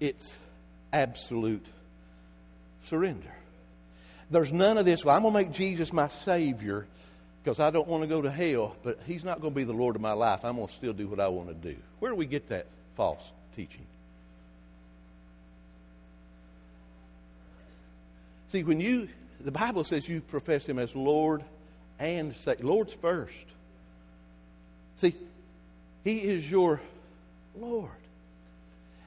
it's 0.00 0.38
absolute 0.92 1.66
surrender. 2.84 3.32
There's 4.28 4.52
none 4.52 4.76
of 4.76 4.84
this, 4.84 5.04
well, 5.04 5.14
I'm 5.14 5.22
going 5.22 5.34
to 5.34 5.40
make 5.40 5.52
Jesus 5.52 5.92
my 5.92 6.08
Savior 6.08 6.88
because 7.46 7.60
I 7.60 7.70
don't 7.70 7.86
want 7.86 8.02
to 8.02 8.08
go 8.08 8.20
to 8.20 8.28
hell, 8.28 8.74
but 8.82 8.98
He's 9.06 9.22
not 9.22 9.40
going 9.40 9.52
to 9.52 9.56
be 9.56 9.62
the 9.62 9.72
Lord 9.72 9.94
of 9.94 10.02
my 10.02 10.14
life. 10.14 10.44
I'm 10.44 10.56
going 10.56 10.66
to 10.66 10.74
still 10.74 10.92
do 10.92 11.06
what 11.06 11.20
I 11.20 11.28
want 11.28 11.46
to 11.46 11.54
do. 11.54 11.76
Where 12.00 12.10
do 12.10 12.16
we 12.16 12.26
get 12.26 12.48
that 12.48 12.66
false 12.96 13.32
teaching? 13.54 13.86
See, 18.50 18.64
when 18.64 18.80
you, 18.80 19.08
the 19.40 19.52
Bible 19.52 19.84
says 19.84 20.08
you 20.08 20.22
profess 20.22 20.66
Him 20.66 20.80
as 20.80 20.92
Lord 20.96 21.44
and 22.00 22.34
say, 22.34 22.56
Lord's 22.58 22.94
first. 22.94 23.46
See, 24.96 25.14
He 26.02 26.18
is 26.18 26.50
your 26.50 26.80
Lord. 27.56 27.90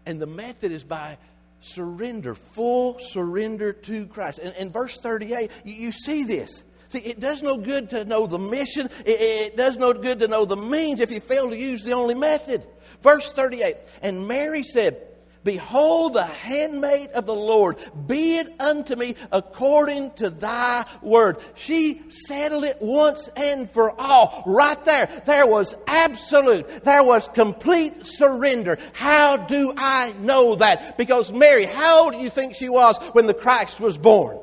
And 0.06 0.22
the 0.22 0.28
method 0.28 0.72
is 0.72 0.86
by 0.86 1.18
surrender, 1.60 2.36
full 2.36 3.00
surrender 3.00 3.74
to 3.74 4.08
Christ. 4.08 4.40
And 4.40 4.56
in 4.56 4.72
verse 4.72 4.98
38, 5.04 5.52
you, 5.66 5.74
you 5.74 5.92
see 5.92 6.24
this. 6.24 6.64
See, 6.90 7.00
it 7.00 7.20
does 7.20 7.44
no 7.44 7.58
good 7.58 7.92
to 7.92 8.04
know 8.04 8.26
the 8.26 8.40
mission. 8.40 8.90
It, 9.06 9.22
it, 9.22 9.58
does 9.58 9.78
no 9.78 9.94
good 9.94 10.20
to 10.22 10.28
know 10.28 10.46
the 10.46 10.56
means 10.56 11.00
if 11.00 11.12
you 11.12 11.20
fail 11.20 11.50
to 11.50 11.58
use 11.58 11.84
the 11.84 11.94
only 11.94 12.16
method. 12.16 12.66
Verse 13.04 13.32
38 13.32 13.76
And 14.02 14.28
Mary 14.28 14.64
said, 14.64 15.06
Behold, 15.44 16.14
the 16.14 16.26
handmaid 16.26 17.12
of 17.12 17.26
the 17.26 17.36
Lord, 17.36 17.78
be 18.08 18.38
it 18.38 18.60
unto 18.60 18.96
me 18.96 19.16
according 19.32 20.12
to 20.16 20.30
thy 20.32 20.86
word. 21.02 21.38
She 21.56 22.02
settled 22.10 22.66
it 22.66 22.78
once 22.82 23.30
and 23.38 23.70
for 23.70 23.94
all. 24.00 24.44
Right 24.46 24.84
there. 24.84 25.08
There 25.26 25.48
was 25.48 25.76
absolute, 25.88 26.84
there 26.84 27.04
was 27.04 27.28
complete 27.30 28.06
surrender. 28.06 28.80
How 28.94 29.38
do 29.38 29.74
I 29.78 30.14
know 30.20 30.56
that? 30.56 30.98
Because 30.98 31.32
Mary, 31.32 31.66
how 31.66 32.06
old 32.06 32.14
do 32.14 32.20
you 32.20 32.30
think 32.30 32.56
she 32.56 32.68
was 32.68 32.98
when 33.14 33.28
the 33.28 33.34
Christ 33.34 33.80
was 33.80 33.98
born? 33.98 34.40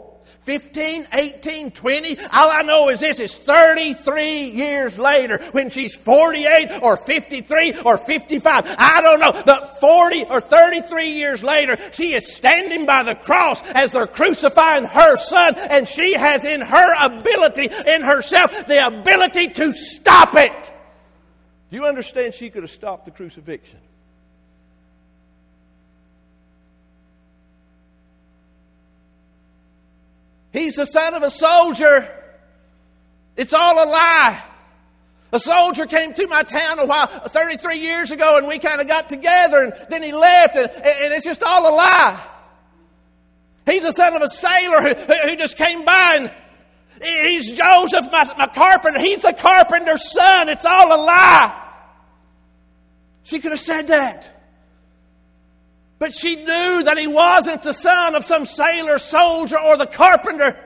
15, 0.46 1.08
18, 1.12 1.72
20. 1.72 2.18
All 2.32 2.50
I 2.52 2.62
know 2.62 2.88
is 2.88 3.00
this 3.00 3.18
is 3.18 3.34
33 3.34 4.50
years 4.50 4.96
later 4.96 5.38
when 5.50 5.70
she's 5.70 5.96
48 5.96 6.82
or 6.82 6.96
53 6.96 7.80
or 7.80 7.98
55. 7.98 8.76
I 8.78 9.00
don't 9.02 9.18
know. 9.18 9.42
But 9.44 9.80
40 9.80 10.26
or 10.26 10.40
33 10.40 11.10
years 11.10 11.42
later, 11.42 11.76
she 11.92 12.14
is 12.14 12.32
standing 12.32 12.86
by 12.86 13.02
the 13.02 13.16
cross 13.16 13.60
as 13.72 13.90
they're 13.90 14.06
crucifying 14.06 14.84
her 14.84 15.16
son 15.16 15.54
and 15.56 15.88
she 15.88 16.12
has 16.12 16.44
in 16.44 16.60
her 16.60 17.04
ability, 17.04 17.68
in 17.88 18.02
herself, 18.02 18.68
the 18.68 18.86
ability 18.86 19.48
to 19.48 19.72
stop 19.72 20.36
it. 20.36 20.72
Do 21.70 21.76
you 21.76 21.86
understand 21.86 22.34
she 22.34 22.50
could 22.50 22.62
have 22.62 22.70
stopped 22.70 23.06
the 23.06 23.10
crucifixion? 23.10 23.80
He's 30.56 30.76
the 30.76 30.86
son 30.86 31.12
of 31.12 31.22
a 31.22 31.30
soldier. 31.30 32.08
It's 33.36 33.52
all 33.52 33.74
a 33.74 33.84
lie. 33.90 34.42
A 35.32 35.38
soldier 35.38 35.84
came 35.84 36.14
to 36.14 36.26
my 36.28 36.44
town 36.44 36.78
a 36.78 36.86
while, 36.86 37.06
33 37.06 37.78
years 37.78 38.10
ago, 38.10 38.38
and 38.38 38.46
we 38.46 38.58
kind 38.58 38.80
of 38.80 38.86
got 38.86 39.08
together, 39.10 39.64
and 39.64 39.74
then 39.90 40.02
he 40.02 40.12
left, 40.12 40.56
and, 40.56 40.70
and 40.70 41.12
it's 41.12 41.26
just 41.26 41.42
all 41.42 41.70
a 41.70 41.74
lie. 41.76 42.20
He's 43.66 43.82
the 43.82 43.92
son 43.92 44.14
of 44.14 44.22
a 44.22 44.28
sailor 44.28 44.80
who, 44.80 45.28
who 45.28 45.36
just 45.36 45.58
came 45.58 45.84
by, 45.84 46.20
and 46.20 46.32
he's 47.02 47.48
Joseph, 47.50 48.10
my, 48.10 48.24
my 48.38 48.46
carpenter. 48.46 48.98
He's 48.98 49.20
the 49.20 49.34
carpenter's 49.34 50.10
son. 50.10 50.48
It's 50.48 50.64
all 50.64 50.86
a 50.86 51.00
lie. 51.04 51.64
She 53.24 53.40
could 53.40 53.50
have 53.50 53.60
said 53.60 53.88
that. 53.88 54.35
But 55.98 56.14
she 56.14 56.36
knew 56.36 56.82
that 56.82 56.98
he 56.98 57.06
wasn't 57.06 57.62
the 57.62 57.72
son 57.72 58.14
of 58.14 58.26
some 58.26 58.44
sailor, 58.44 58.98
soldier, 58.98 59.58
or 59.58 59.76
the 59.76 59.86
carpenter. 59.86 60.56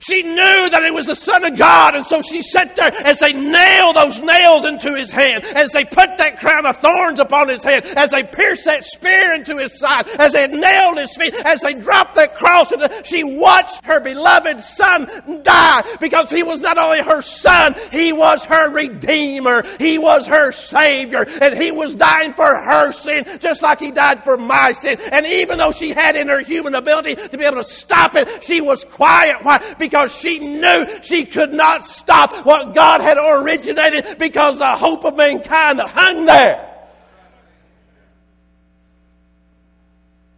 She 0.00 0.22
knew 0.22 0.70
that 0.70 0.82
it 0.84 0.94
was 0.94 1.06
the 1.06 1.16
Son 1.16 1.44
of 1.44 1.56
God, 1.56 1.96
and 1.96 2.06
so 2.06 2.22
she 2.22 2.42
sat 2.42 2.76
there 2.76 2.94
as 3.04 3.18
they 3.18 3.32
nailed 3.32 3.96
those 3.96 4.20
nails 4.20 4.64
into 4.64 4.94
his 4.94 5.10
hand, 5.10 5.44
as 5.44 5.70
they 5.72 5.84
put 5.84 6.18
that 6.18 6.38
crown 6.38 6.66
of 6.66 6.76
thorns 6.76 7.18
upon 7.18 7.48
his 7.48 7.64
head, 7.64 7.84
as 7.96 8.10
they 8.10 8.22
pierced 8.22 8.64
that 8.66 8.84
spear 8.84 9.32
into 9.32 9.56
his 9.56 9.76
side, 9.78 10.08
as 10.18 10.32
they 10.32 10.46
nailed 10.46 10.98
his 10.98 11.14
feet, 11.16 11.34
as 11.34 11.60
they 11.62 11.74
dropped 11.74 12.14
that 12.14 12.36
cross. 12.36 12.72
She 13.04 13.24
watched 13.24 13.84
her 13.84 13.98
beloved 13.98 14.62
Son 14.62 15.08
die 15.42 15.82
because 16.00 16.30
he 16.30 16.44
was 16.44 16.60
not 16.60 16.78
only 16.78 17.02
her 17.02 17.22
Son, 17.22 17.74
he 17.90 18.12
was 18.12 18.44
her 18.44 18.70
Redeemer, 18.70 19.64
he 19.78 19.98
was 19.98 20.26
her 20.26 20.52
Savior, 20.52 21.26
and 21.40 21.60
he 21.60 21.72
was 21.72 21.96
dying 21.96 22.32
for 22.32 22.46
her 22.46 22.92
sin, 22.92 23.26
just 23.40 23.62
like 23.62 23.80
he 23.80 23.90
died 23.90 24.22
for 24.22 24.36
my 24.36 24.72
sin. 24.72 24.98
And 25.10 25.26
even 25.26 25.58
though 25.58 25.72
she 25.72 25.90
had 25.90 26.14
in 26.14 26.28
her 26.28 26.40
human 26.40 26.76
ability 26.76 27.16
to 27.16 27.36
be 27.36 27.44
able 27.44 27.56
to 27.56 27.64
stop 27.64 28.14
it, 28.14 28.44
she 28.44 28.60
was 28.60 28.84
quiet. 28.84 29.42
Why? 29.42 29.58
because 29.78 29.87
she 30.08 30.38
knew 30.38 30.86
she 31.02 31.24
could 31.24 31.52
not 31.52 31.84
stop 31.84 32.46
what 32.46 32.74
God 32.74 33.00
had 33.00 33.18
originated 33.18 34.18
because 34.18 34.58
the 34.58 34.76
hope 34.76 35.04
of 35.04 35.16
mankind 35.16 35.80
hung 35.80 36.26
there. 36.26 36.64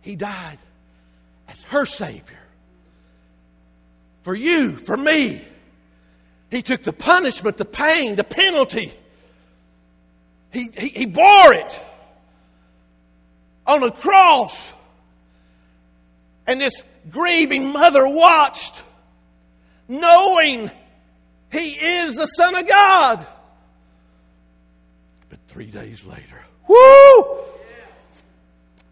He 0.02 0.16
died 0.16 0.58
as 1.48 1.62
her 1.64 1.86
Savior. 1.86 2.40
For 4.22 4.34
you, 4.34 4.76
for 4.76 4.96
me. 4.96 5.42
He 6.50 6.62
took 6.62 6.82
the 6.82 6.92
punishment, 6.92 7.56
the 7.58 7.64
pain, 7.64 8.16
the 8.16 8.24
penalty. 8.24 8.92
He, 10.52 10.68
he, 10.76 10.88
he 10.88 11.06
bore 11.06 11.54
it 11.54 11.80
on 13.66 13.82
a 13.82 13.90
cross. 13.90 14.72
And 16.46 16.60
this 16.60 16.82
grieving 17.08 17.72
mother 17.72 18.06
watched 18.06 18.82
knowing 19.90 20.70
he 21.50 21.70
is 21.70 22.14
the 22.14 22.26
Son 22.26 22.54
of 22.54 22.66
God. 22.66 23.26
But 25.28 25.40
three 25.48 25.66
days 25.66 26.06
later, 26.06 26.40
whoo! 26.68 27.38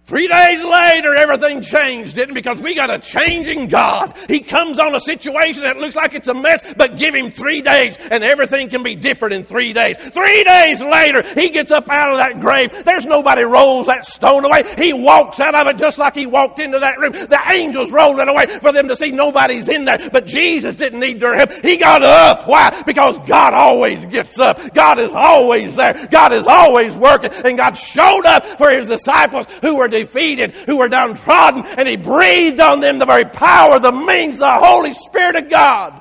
Three 0.09 0.27
days 0.27 0.65
later, 0.65 1.15
everything 1.15 1.61
changed, 1.61 2.15
didn't 2.15 2.31
it? 2.31 2.35
Because 2.35 2.63
we 2.63 2.75
got 2.75 2.89
a 2.89 2.99
changing 2.99 3.69
God. 3.69 4.17
He 4.27 4.41
comes 4.41 4.79
on 4.79 4.95
a 4.95 5.01
situation 5.01 5.65
that 5.65 5.77
looks 5.77 5.95
like 5.95 6.15
it's 6.15 6.29
a 6.29 6.33
mess, 6.33 6.63
but 6.79 6.97
give 6.97 7.15
him 7.15 7.31
three 7.31 7.61
days 7.61 7.99
and 8.11 8.25
everything 8.25 8.71
can 8.71 8.83
be 8.83 8.95
different 8.95 9.35
in 9.35 9.45
three 9.45 9.75
days. 9.75 9.99
Three 9.99 10.45
days 10.45 10.81
later, 10.81 11.23
he 11.35 11.51
gets 11.51 11.71
up 11.71 11.91
out 11.91 12.13
of 12.13 12.17
that 12.17 12.41
grave. 12.41 12.87
There's 12.87 13.05
nobody 13.05 13.43
rolls 13.43 13.89
that 13.89 14.07
stone 14.07 14.47
away. 14.47 14.63
He 14.79 14.95
walks 14.95 15.41
out 15.41 15.55
of 15.55 15.67
it 15.67 15.77
just 15.77 15.99
like 15.99 16.15
he 16.15 16.25
walked 16.25 16.59
into 16.59 16.79
that 16.79 16.99
room. 16.99 17.13
The 17.13 17.41
angels 17.51 17.93
rolled 17.93 18.19
it 18.19 18.31
away 18.31 18.47
for 18.47 18.73
them 18.73 18.89
to 18.89 18.97
see 18.97 19.11
nobody's 19.11 19.69
in 19.69 19.85
there. 19.85 20.09
But 20.11 20.25
Jesus 20.25 20.75
didn't 20.75 21.01
need 21.01 21.21
their 21.21 21.37
help. 21.37 21.53
He 21.63 21.77
got 21.77 22.03
up. 22.03 22.49
Why? 22.49 22.83
Because 22.87 23.19
God 23.27 23.53
always 23.53 24.07
gets 24.07 24.39
up. 24.39 24.73
God 24.73 24.99
is 25.01 25.13
always 25.13 25.77
there. 25.77 26.09
God 26.11 26.33
is 26.33 26.47
always 26.47 26.97
working. 26.97 27.31
And 27.45 27.59
God 27.59 27.75
showed 27.75 28.25
up 28.25 28.47
for 28.57 28.71
his 28.71 28.87
disciples 28.87 29.47
who 29.61 29.77
were 29.77 29.98
defeated, 30.03 30.53
who 30.53 30.79
were 30.79 30.89
downtrodden, 30.89 31.65
and 31.79 31.89
He 31.89 31.97
breathed 31.97 32.61
on 32.61 32.81
them 32.81 32.99
the 32.99 33.07
very 33.07 33.25
power, 33.25 33.79
the 33.79 33.93
means, 33.93 34.39
the 34.39 34.51
Holy 34.51 34.93
Spirit 34.93 35.37
of 35.37 35.49
God. 35.51 36.01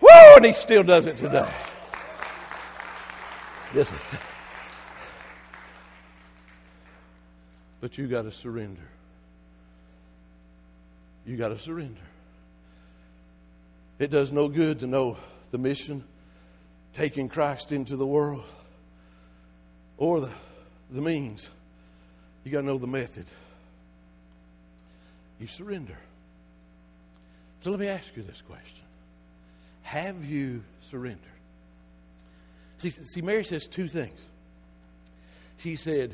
Woo! 0.00 0.08
And 0.36 0.44
He 0.44 0.52
still 0.52 0.82
does 0.82 1.06
it 1.06 1.18
today. 1.18 1.48
Listen. 3.74 3.98
But 7.80 7.98
you 7.98 8.06
got 8.06 8.22
to 8.22 8.32
surrender. 8.32 8.88
You 11.26 11.36
got 11.36 11.48
to 11.48 11.58
surrender. 11.58 12.00
It 13.98 14.10
does 14.10 14.32
no 14.32 14.48
good 14.48 14.80
to 14.80 14.86
know 14.86 15.18
the 15.50 15.58
mission, 15.58 16.04
taking 16.94 17.28
Christ 17.28 17.72
into 17.72 17.96
the 17.96 18.06
world, 18.06 18.44
or 19.96 20.20
the, 20.20 20.30
the 20.90 21.00
means. 21.00 21.48
You 22.44 22.52
got 22.52 22.60
to 22.60 22.66
know 22.66 22.78
the 22.78 22.86
method. 22.86 23.26
You 25.40 25.46
surrender. 25.46 25.96
So 27.60 27.70
let 27.70 27.80
me 27.80 27.88
ask 27.88 28.14
you 28.14 28.22
this 28.22 28.42
question 28.42 28.84
Have 29.82 30.24
you 30.24 30.62
surrendered? 30.82 31.20
See, 32.78 32.90
see, 32.90 33.22
Mary 33.22 33.44
says 33.44 33.66
two 33.66 33.88
things. 33.88 34.18
She 35.58 35.76
said, 35.76 36.12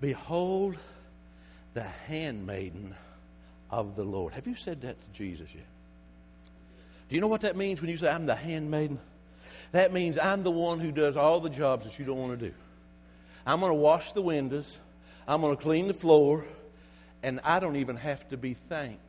Behold 0.00 0.76
the 1.74 1.82
handmaiden 1.82 2.94
of 3.70 3.96
the 3.96 4.04
Lord. 4.04 4.34
Have 4.34 4.46
you 4.46 4.54
said 4.54 4.82
that 4.82 4.96
to 4.98 5.18
Jesus 5.18 5.48
yet? 5.54 5.64
Do 7.08 7.14
you 7.14 7.20
know 7.20 7.28
what 7.28 7.40
that 7.40 7.56
means 7.56 7.80
when 7.80 7.90
you 7.90 7.96
say, 7.96 8.08
I'm 8.08 8.26
the 8.26 8.34
handmaiden? 8.34 8.98
That 9.72 9.92
means 9.92 10.18
I'm 10.18 10.42
the 10.42 10.50
one 10.50 10.78
who 10.80 10.92
does 10.92 11.16
all 11.16 11.40
the 11.40 11.50
jobs 11.50 11.86
that 11.86 11.98
you 11.98 12.04
don't 12.04 12.18
want 12.18 12.38
to 12.38 12.48
do. 12.48 12.54
I'm 13.46 13.60
going 13.60 13.70
to 13.70 13.74
wash 13.74 14.12
the 14.12 14.22
windows, 14.22 14.78
I'm 15.26 15.40
going 15.40 15.56
to 15.56 15.62
clean 15.62 15.86
the 15.86 15.94
floor, 15.94 16.44
and 17.22 17.40
I 17.44 17.60
don't 17.60 17.76
even 17.76 17.96
have 17.96 18.28
to 18.30 18.36
be 18.36 18.54
thanked. 18.54 19.00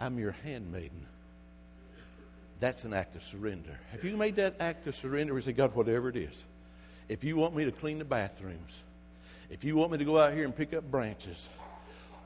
I'm 0.00 0.18
your 0.18 0.32
handmaiden. 0.44 1.06
That's 2.60 2.84
an 2.84 2.94
act 2.94 3.16
of 3.16 3.22
surrender. 3.24 3.78
Have 3.92 4.04
you 4.04 4.16
made 4.16 4.36
that 4.36 4.56
act 4.60 4.86
of 4.86 4.96
surrender? 4.96 5.34
We 5.34 5.42
say, 5.42 5.52
God, 5.52 5.74
whatever 5.74 6.08
it 6.08 6.16
is. 6.16 6.44
If 7.08 7.22
you 7.22 7.36
want 7.36 7.54
me 7.54 7.64
to 7.66 7.72
clean 7.72 7.98
the 7.98 8.04
bathrooms, 8.04 8.80
if 9.50 9.62
you 9.62 9.76
want 9.76 9.92
me 9.92 9.98
to 9.98 10.04
go 10.04 10.18
out 10.18 10.32
here 10.32 10.44
and 10.44 10.56
pick 10.56 10.74
up 10.74 10.90
branches, 10.90 11.48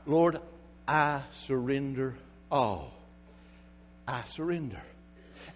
Lord, 0.05 0.39
I 0.87 1.21
surrender 1.33 2.15
all. 2.51 2.93
I 4.07 4.23
surrender. 4.23 4.81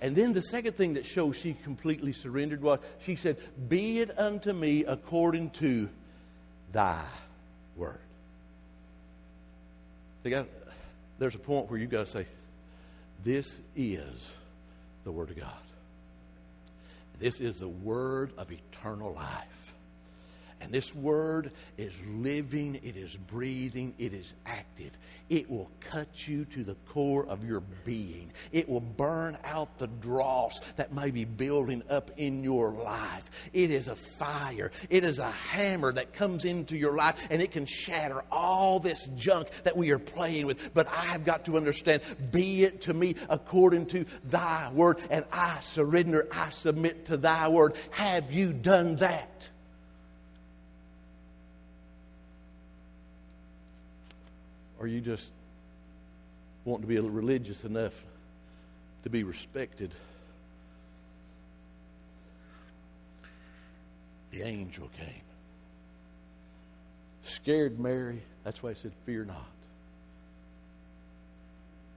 And 0.01 0.15
then 0.15 0.33
the 0.33 0.41
second 0.41 0.75
thing 0.75 0.95
that 0.95 1.05
shows 1.05 1.38
she 1.38 1.53
completely 1.63 2.13
surrendered 2.13 2.61
was 2.61 2.79
she 2.99 3.15
said, 3.15 3.38
Be 3.67 3.99
it 3.99 4.17
unto 4.19 4.53
me 4.53 4.83
according 4.83 5.51
to 5.51 5.89
thy 6.75 7.01
word. 7.77 7.97
See, 10.23 10.35
there's 11.17 11.35
a 11.35 11.39
point 11.39 11.69
where 11.69 11.79
you've 11.79 11.89
got 11.89 12.05
to 12.05 12.11
say, 12.11 12.25
This 13.23 13.59
is 13.77 14.35
the 15.05 15.11
Word 15.11 15.29
of 15.29 15.38
God. 15.38 15.53
This 17.17 17.39
is 17.39 17.55
the 17.55 17.69
Word 17.69 18.33
of 18.38 18.51
eternal 18.51 19.13
life. 19.13 19.64
And 20.65 20.73
this 20.73 20.95
word 20.95 21.51
is 21.78 21.93
living, 22.08 22.80
it 22.82 22.97
is 22.97 23.15
breathing, 23.15 23.93
it 23.99 24.15
is 24.15 24.34
active. 24.47 24.97
It 25.30 25.47
will 25.47 25.69
cut 25.80 26.28
you 26.28 26.45
to 26.45 26.63
the 26.63 26.73
core 26.88 27.23
of 27.28 27.45
your 27.45 27.60
being. 27.84 28.32
It 28.51 28.67
will 28.67 28.82
burn 28.82 29.38
out 29.43 29.78
the 29.78 29.86
dross 29.86 30.60
that 30.78 30.91
may 30.91 31.12
be 31.12 31.23
building 31.23 31.84
up 31.88 32.10
in 32.17 32.43
your 32.43 32.71
life. 32.71 33.30
It 33.54 33.69
is 33.69 33.88
a 33.88 33.95
fire, 33.95 34.71
it 34.89 35.04
is 35.04 35.19
a 35.19 35.30
hammer 35.30 35.93
that 35.93 36.13
comes 36.13 36.45
into 36.45 36.75
your 36.75 36.95
life 36.95 37.28
and 37.30 37.43
it 37.43 37.51
can 37.51 37.67
shatter 37.67 38.23
all 38.32 38.80
this 38.80 39.08
junk 39.15 39.49
that 39.65 39.78
we 39.78 39.91
are 39.91 39.99
playing 39.99 40.47
with. 40.47 40.73
But 40.73 40.88
I've 40.91 41.25
got 41.25 41.45
to 41.45 41.58
understand 41.58 42.01
be 42.32 42.63
it 42.63 42.82
to 42.82 42.93
me 42.95 43.13
according 43.30 43.86
to 43.88 44.06
thy 44.23 44.71
word, 44.73 44.97
and 45.12 45.25
I 45.32 45.60
surrender, 45.62 46.28
I 46.32 46.49
submit 46.49 47.06
to 47.06 47.17
thy 47.17 47.49
word. 47.49 47.75
Have 47.91 48.32
you 48.32 48.51
done 48.51 48.95
that? 48.95 49.49
Or 54.86 54.88
you 54.88 55.02
just 55.02 55.32
want 56.63 56.84
to 56.84 56.88
be 56.88 57.00
religious 57.00 57.63
enough 57.63 58.00
to 59.02 59.10
be 59.10 59.24
respected? 59.24 59.89
The 64.30 64.43
angel 64.43 64.88
came. 64.95 65.24
Scared 67.24 67.80
Mary. 67.80 68.21
That's 68.43 68.62
why 68.62 68.74
he 68.74 68.80
said, 68.80 68.91
Fear 69.08 69.26
not. 69.26 69.50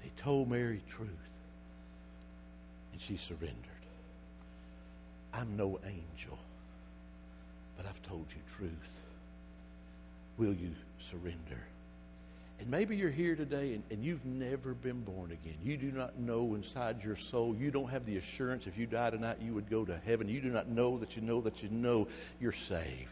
He 0.01 0.09
told 0.16 0.48
Mary 0.48 0.81
truth. 0.88 1.11
And 2.92 3.01
she 3.03 3.18
surrendered. 3.18 3.55
I'm 5.35 5.59
no 5.59 5.79
angel, 5.85 6.38
but 7.77 7.85
I've 7.85 8.01
told 8.01 8.24
you 8.31 8.40
truth. 8.57 8.98
Will 10.38 10.55
you 10.55 10.70
surrender? 10.98 11.66
And 12.61 12.68
maybe 12.68 12.97
you're 12.97 13.11
here 13.11 13.37
today 13.37 13.75
and, 13.75 13.85
and, 13.90 14.05
you've 14.05 14.25
never 14.25 14.75
been 14.75 15.03
born 15.03 15.31
again. 15.31 15.57
You 15.62 15.77
do 15.77 15.92
not 15.92 16.18
know 16.18 16.55
inside 16.55 17.05
your 17.05 17.16
soul. 17.16 17.55
You 17.55 17.71
don't 17.71 17.88
have 17.88 18.05
the 18.05 18.16
assurance 18.16 18.66
if 18.66 18.77
you 18.77 18.87
die 18.87 19.11
tonight 19.11 19.37
you 19.40 19.55
would 19.55 19.71
go 19.71 19.85
to 19.85 19.97
heaven. 20.05 20.29
You 20.29 20.40
do 20.40 20.51
not 20.51 20.68
know 20.68 20.99
that 20.99 21.14
you 21.14 21.23
know 21.23 21.40
that 21.42 21.62
you 21.62 21.68
know 21.68 22.09
you're 22.40 22.53
saved. 22.53 23.07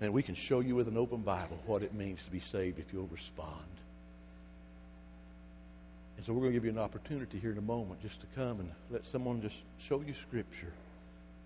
And 0.00 0.12
we 0.12 0.22
can 0.22 0.34
show 0.34 0.60
you 0.60 0.74
with 0.74 0.88
an 0.88 0.98
open 0.98 1.22
Bible 1.22 1.58
what 1.64 1.82
it 1.82 1.94
means 1.94 2.22
to 2.24 2.30
be 2.30 2.40
saved 2.40 2.78
if 2.78 2.92
you'll 2.92 3.08
respond. 3.08 3.64
And 6.16 6.24
so 6.24 6.32
we're 6.32 6.40
going 6.40 6.52
to 6.52 6.56
give 6.56 6.64
you 6.64 6.70
an 6.70 6.78
opportunity 6.78 7.38
here 7.38 7.52
in 7.52 7.58
a 7.58 7.62
moment 7.62 8.02
just 8.02 8.20
to 8.20 8.26
come 8.34 8.60
and 8.60 8.70
let 8.90 9.06
someone 9.06 9.40
just 9.40 9.62
show 9.78 10.02
you 10.02 10.12
Scripture, 10.14 10.72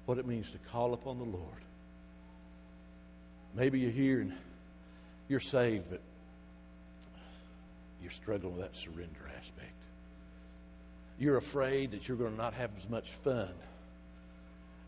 what 0.07 0.19
it 0.19 0.27
means 0.27 0.51
to 0.51 0.59
call 0.71 0.95
upon 0.95 1.19
the 1.19 1.25
Lord. 1.25 1.63
Maybe 3.55 3.81
you're 3.81 3.91
here 3.91 4.21
and 4.21 4.33
you're 5.29 5.41
saved, 5.41 5.87
but 5.91 6.01
you're 8.03 8.11
struggling 8.11 8.57
with 8.57 8.63
that 8.63 8.77
surrender 8.77 9.31
aspect. 9.39 9.73
You're 11.19 11.37
afraid 11.37 11.91
that 11.91 12.09
you're 12.09 12.17
going 12.17 12.33
to 12.33 12.37
not 12.37 12.55
have 12.55 12.71
as 12.79 12.89
much 12.89 13.11
fun. 13.11 13.53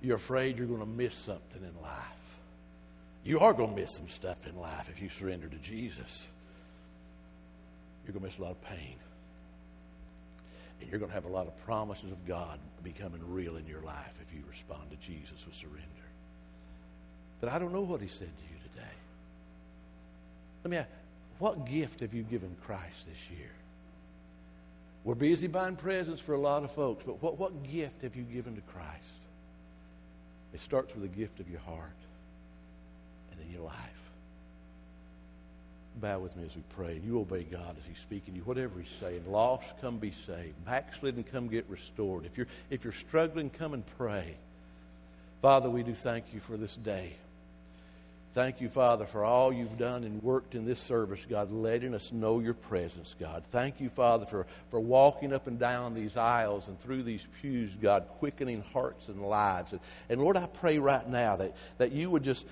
You're 0.01 0.17
afraid 0.17 0.57
you're 0.57 0.67
going 0.67 0.81
to 0.81 0.87
miss 0.87 1.15
something 1.15 1.63
in 1.63 1.83
life. 1.83 1.93
You 3.25 3.41
are 3.41 3.53
going 3.53 3.71
to 3.71 3.77
miss 3.77 3.95
some 3.95 4.09
stuff 4.09 4.47
in 4.47 4.59
life 4.59 4.89
if 4.89 5.01
you 5.01 5.09
surrender 5.09 5.47
to 5.47 5.59
Jesus. 5.59 6.27
You're 8.05 8.13
going 8.13 8.23
to 8.23 8.29
miss 8.29 8.39
a 8.39 8.43
lot 8.43 8.51
of 8.53 8.63
pain. 8.65 8.97
And 10.81 10.91
you're 10.91 10.99
going 10.99 11.11
to 11.11 11.15
have 11.15 11.27
a 11.27 11.33
lot 11.33 11.47
of 11.47 11.57
promises 11.65 12.11
of 12.11 12.27
God 12.27 12.59
becoming 12.83 13.21
real 13.29 13.57
in 13.57 13.67
your 13.67 13.83
life 13.83 14.15
if 14.27 14.35
you 14.35 14.43
respond 14.49 14.91
to 14.91 14.97
Jesus 14.97 15.47
with 15.47 15.55
surrender. 15.55 15.87
But 17.41 17.51
I 17.51 17.59
don't 17.59 17.73
know 17.73 17.83
what 17.83 18.01
he 18.01 18.09
said 18.09 18.21
to 18.21 18.45
you 18.45 18.59
today. 18.73 18.95
Let 20.65 20.71
me 20.71 20.77
ask, 20.79 20.89
what 21.43 21.67
gift 21.67 21.99
have 21.99 22.15
you 22.15 22.23
given 22.23 22.55
Christ 22.65 23.05
this 23.05 23.37
year? 23.37 23.51
We're 25.03 25.17
busy 25.17 25.49
buying 25.49 25.75
presents 25.75 26.21
for 26.21 26.35
a 26.35 26.39
lot 26.39 26.63
of 26.63 26.71
folks, 26.71 27.03
but 27.05 27.21
what, 27.21 27.37
what 27.37 27.65
gift 27.69 28.03
have 28.03 28.15
you 28.15 28.23
given 28.23 28.55
to 28.55 28.61
Christ? 28.73 29.03
It 30.55 30.61
starts 30.61 30.95
with 30.95 31.03
a 31.03 31.09
gift 31.09 31.41
of 31.41 31.51
your 31.51 31.59
heart 31.59 31.97
and 33.33 33.41
in 33.45 33.53
your 33.53 33.65
life. 33.65 33.75
Bow 35.97 36.21
with 36.21 36.37
me 36.37 36.45
as 36.47 36.55
we 36.55 36.63
pray. 36.77 36.93
and 36.93 37.05
You 37.05 37.19
obey 37.19 37.43
God 37.43 37.75
as 37.77 37.85
He's 37.89 37.99
speaking 37.99 38.35
to 38.35 38.39
you, 38.39 38.45
whatever 38.45 38.79
He's 38.79 38.95
saying. 39.01 39.25
Lost, 39.27 39.75
come 39.81 39.99
be 39.99 40.13
saved. 40.13 40.65
Backslidden, 40.65 41.25
come 41.25 41.49
get 41.49 41.65
restored. 41.69 42.25
If 42.25 42.39
you're, 42.39 42.47
if 42.71 42.85
you're 42.85 42.93
struggling, 42.93 43.51
come 43.51 43.75
and 43.75 43.83
pray. 43.99 44.37
Father, 45.41 45.69
we 45.69 45.83
do 45.83 45.97
thank 45.97 46.27
you 46.33 46.39
for 46.39 46.57
this 46.57 46.77
day. 46.77 47.15
Thank 48.35 48.63
you, 48.63 48.71
Father, 48.71 49.05
for 49.05 49.25
all 49.25 49.53
you've 49.53 49.77
done 49.77 50.05
and 50.05 50.23
worked 50.23 50.55
in 50.55 50.65
this 50.65 50.81
service, 50.81 51.21
God, 51.29 51.53
letting 51.53 51.93
us 51.93 52.13
know 52.13 52.41
your 52.41 52.55
presence, 52.55 53.15
God. 53.21 53.45
Thank 53.51 53.79
you, 53.79 53.91
Father, 53.91 54.25
for, 54.25 54.47
for 54.71 54.81
walking 54.81 55.35
up 55.35 55.47
and 55.47 55.59
down 55.59 55.93
these 55.93 56.17
aisles 56.17 56.67
and 56.67 56.81
through 56.81 57.03
these 57.03 57.27
pews, 57.43 57.71
God, 57.75 58.07
quickening 58.19 58.65
hearts 58.73 59.09
and 59.09 59.21
lives. 59.21 59.73
And, 59.73 59.81
and 60.09 60.23
Lord, 60.23 60.39
I 60.39 60.47
pray 60.47 60.79
right 60.79 61.07
now 61.07 61.37
that, 61.37 61.55
that 61.77 61.93
you 61.93 62.11
would 62.11 62.23
just 62.23 62.47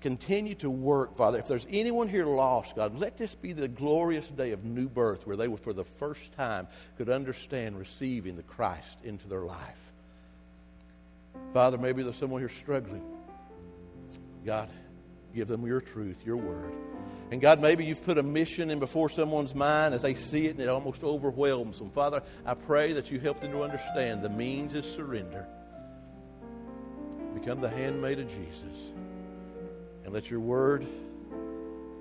continue 0.00 0.54
to 0.54 0.70
work, 0.70 1.18
Father. 1.18 1.38
If 1.38 1.48
there's 1.48 1.66
anyone 1.68 2.08
here 2.08 2.24
lost, 2.24 2.74
God, 2.74 2.96
let 2.96 3.18
this 3.18 3.34
be 3.34 3.52
the 3.52 3.68
glorious 3.68 4.28
day 4.28 4.52
of 4.52 4.64
new 4.64 4.88
birth 4.88 5.26
where 5.26 5.36
they, 5.36 5.54
for 5.56 5.74
the 5.74 5.84
first 5.84 6.32
time, 6.32 6.66
could 6.96 7.10
understand 7.10 7.78
receiving 7.78 8.36
the 8.36 8.42
Christ 8.42 8.98
into 9.04 9.28
their 9.28 9.42
life. 9.42 9.58
Father, 11.52 11.76
maybe 11.76 12.02
there's 12.02 12.16
someone 12.16 12.40
here 12.40 12.48
struggling. 12.48 13.02
God, 14.46 14.70
Give 15.36 15.46
them 15.46 15.66
your 15.66 15.82
truth, 15.82 16.24
your 16.24 16.38
word. 16.38 16.72
And 17.30 17.42
God, 17.42 17.60
maybe 17.60 17.84
you've 17.84 18.02
put 18.02 18.16
a 18.16 18.22
mission 18.22 18.70
in 18.70 18.78
before 18.78 19.10
someone's 19.10 19.54
mind 19.54 19.94
as 19.94 20.00
they 20.00 20.14
see 20.14 20.46
it 20.46 20.52
and 20.52 20.60
it 20.60 20.68
almost 20.68 21.04
overwhelms 21.04 21.78
them. 21.78 21.90
Father, 21.90 22.22
I 22.46 22.54
pray 22.54 22.94
that 22.94 23.10
you 23.10 23.20
help 23.20 23.40
them 23.40 23.52
to 23.52 23.62
understand 23.62 24.22
the 24.22 24.30
means 24.30 24.72
is 24.72 24.90
surrender. 24.90 25.46
Become 27.34 27.60
the 27.60 27.68
handmaid 27.68 28.18
of 28.18 28.28
Jesus. 28.28 28.92
And 30.04 30.14
let 30.14 30.30
your 30.30 30.40
word 30.40 30.86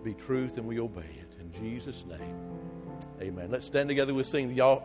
be 0.02 0.13
truth 0.13 0.58
and 0.58 0.65
we 0.65 0.80
obey 0.80 1.02
it. 1.02 1.36
In 1.41 1.52
Jesus' 1.62 2.06
name, 2.08 2.36
amen. 3.21 3.52
Let's 3.52 3.65
stand 3.65 3.89
together. 3.89 4.13
We'll 4.13 4.24
sing. 4.24 4.52
Y'all. 4.52 4.82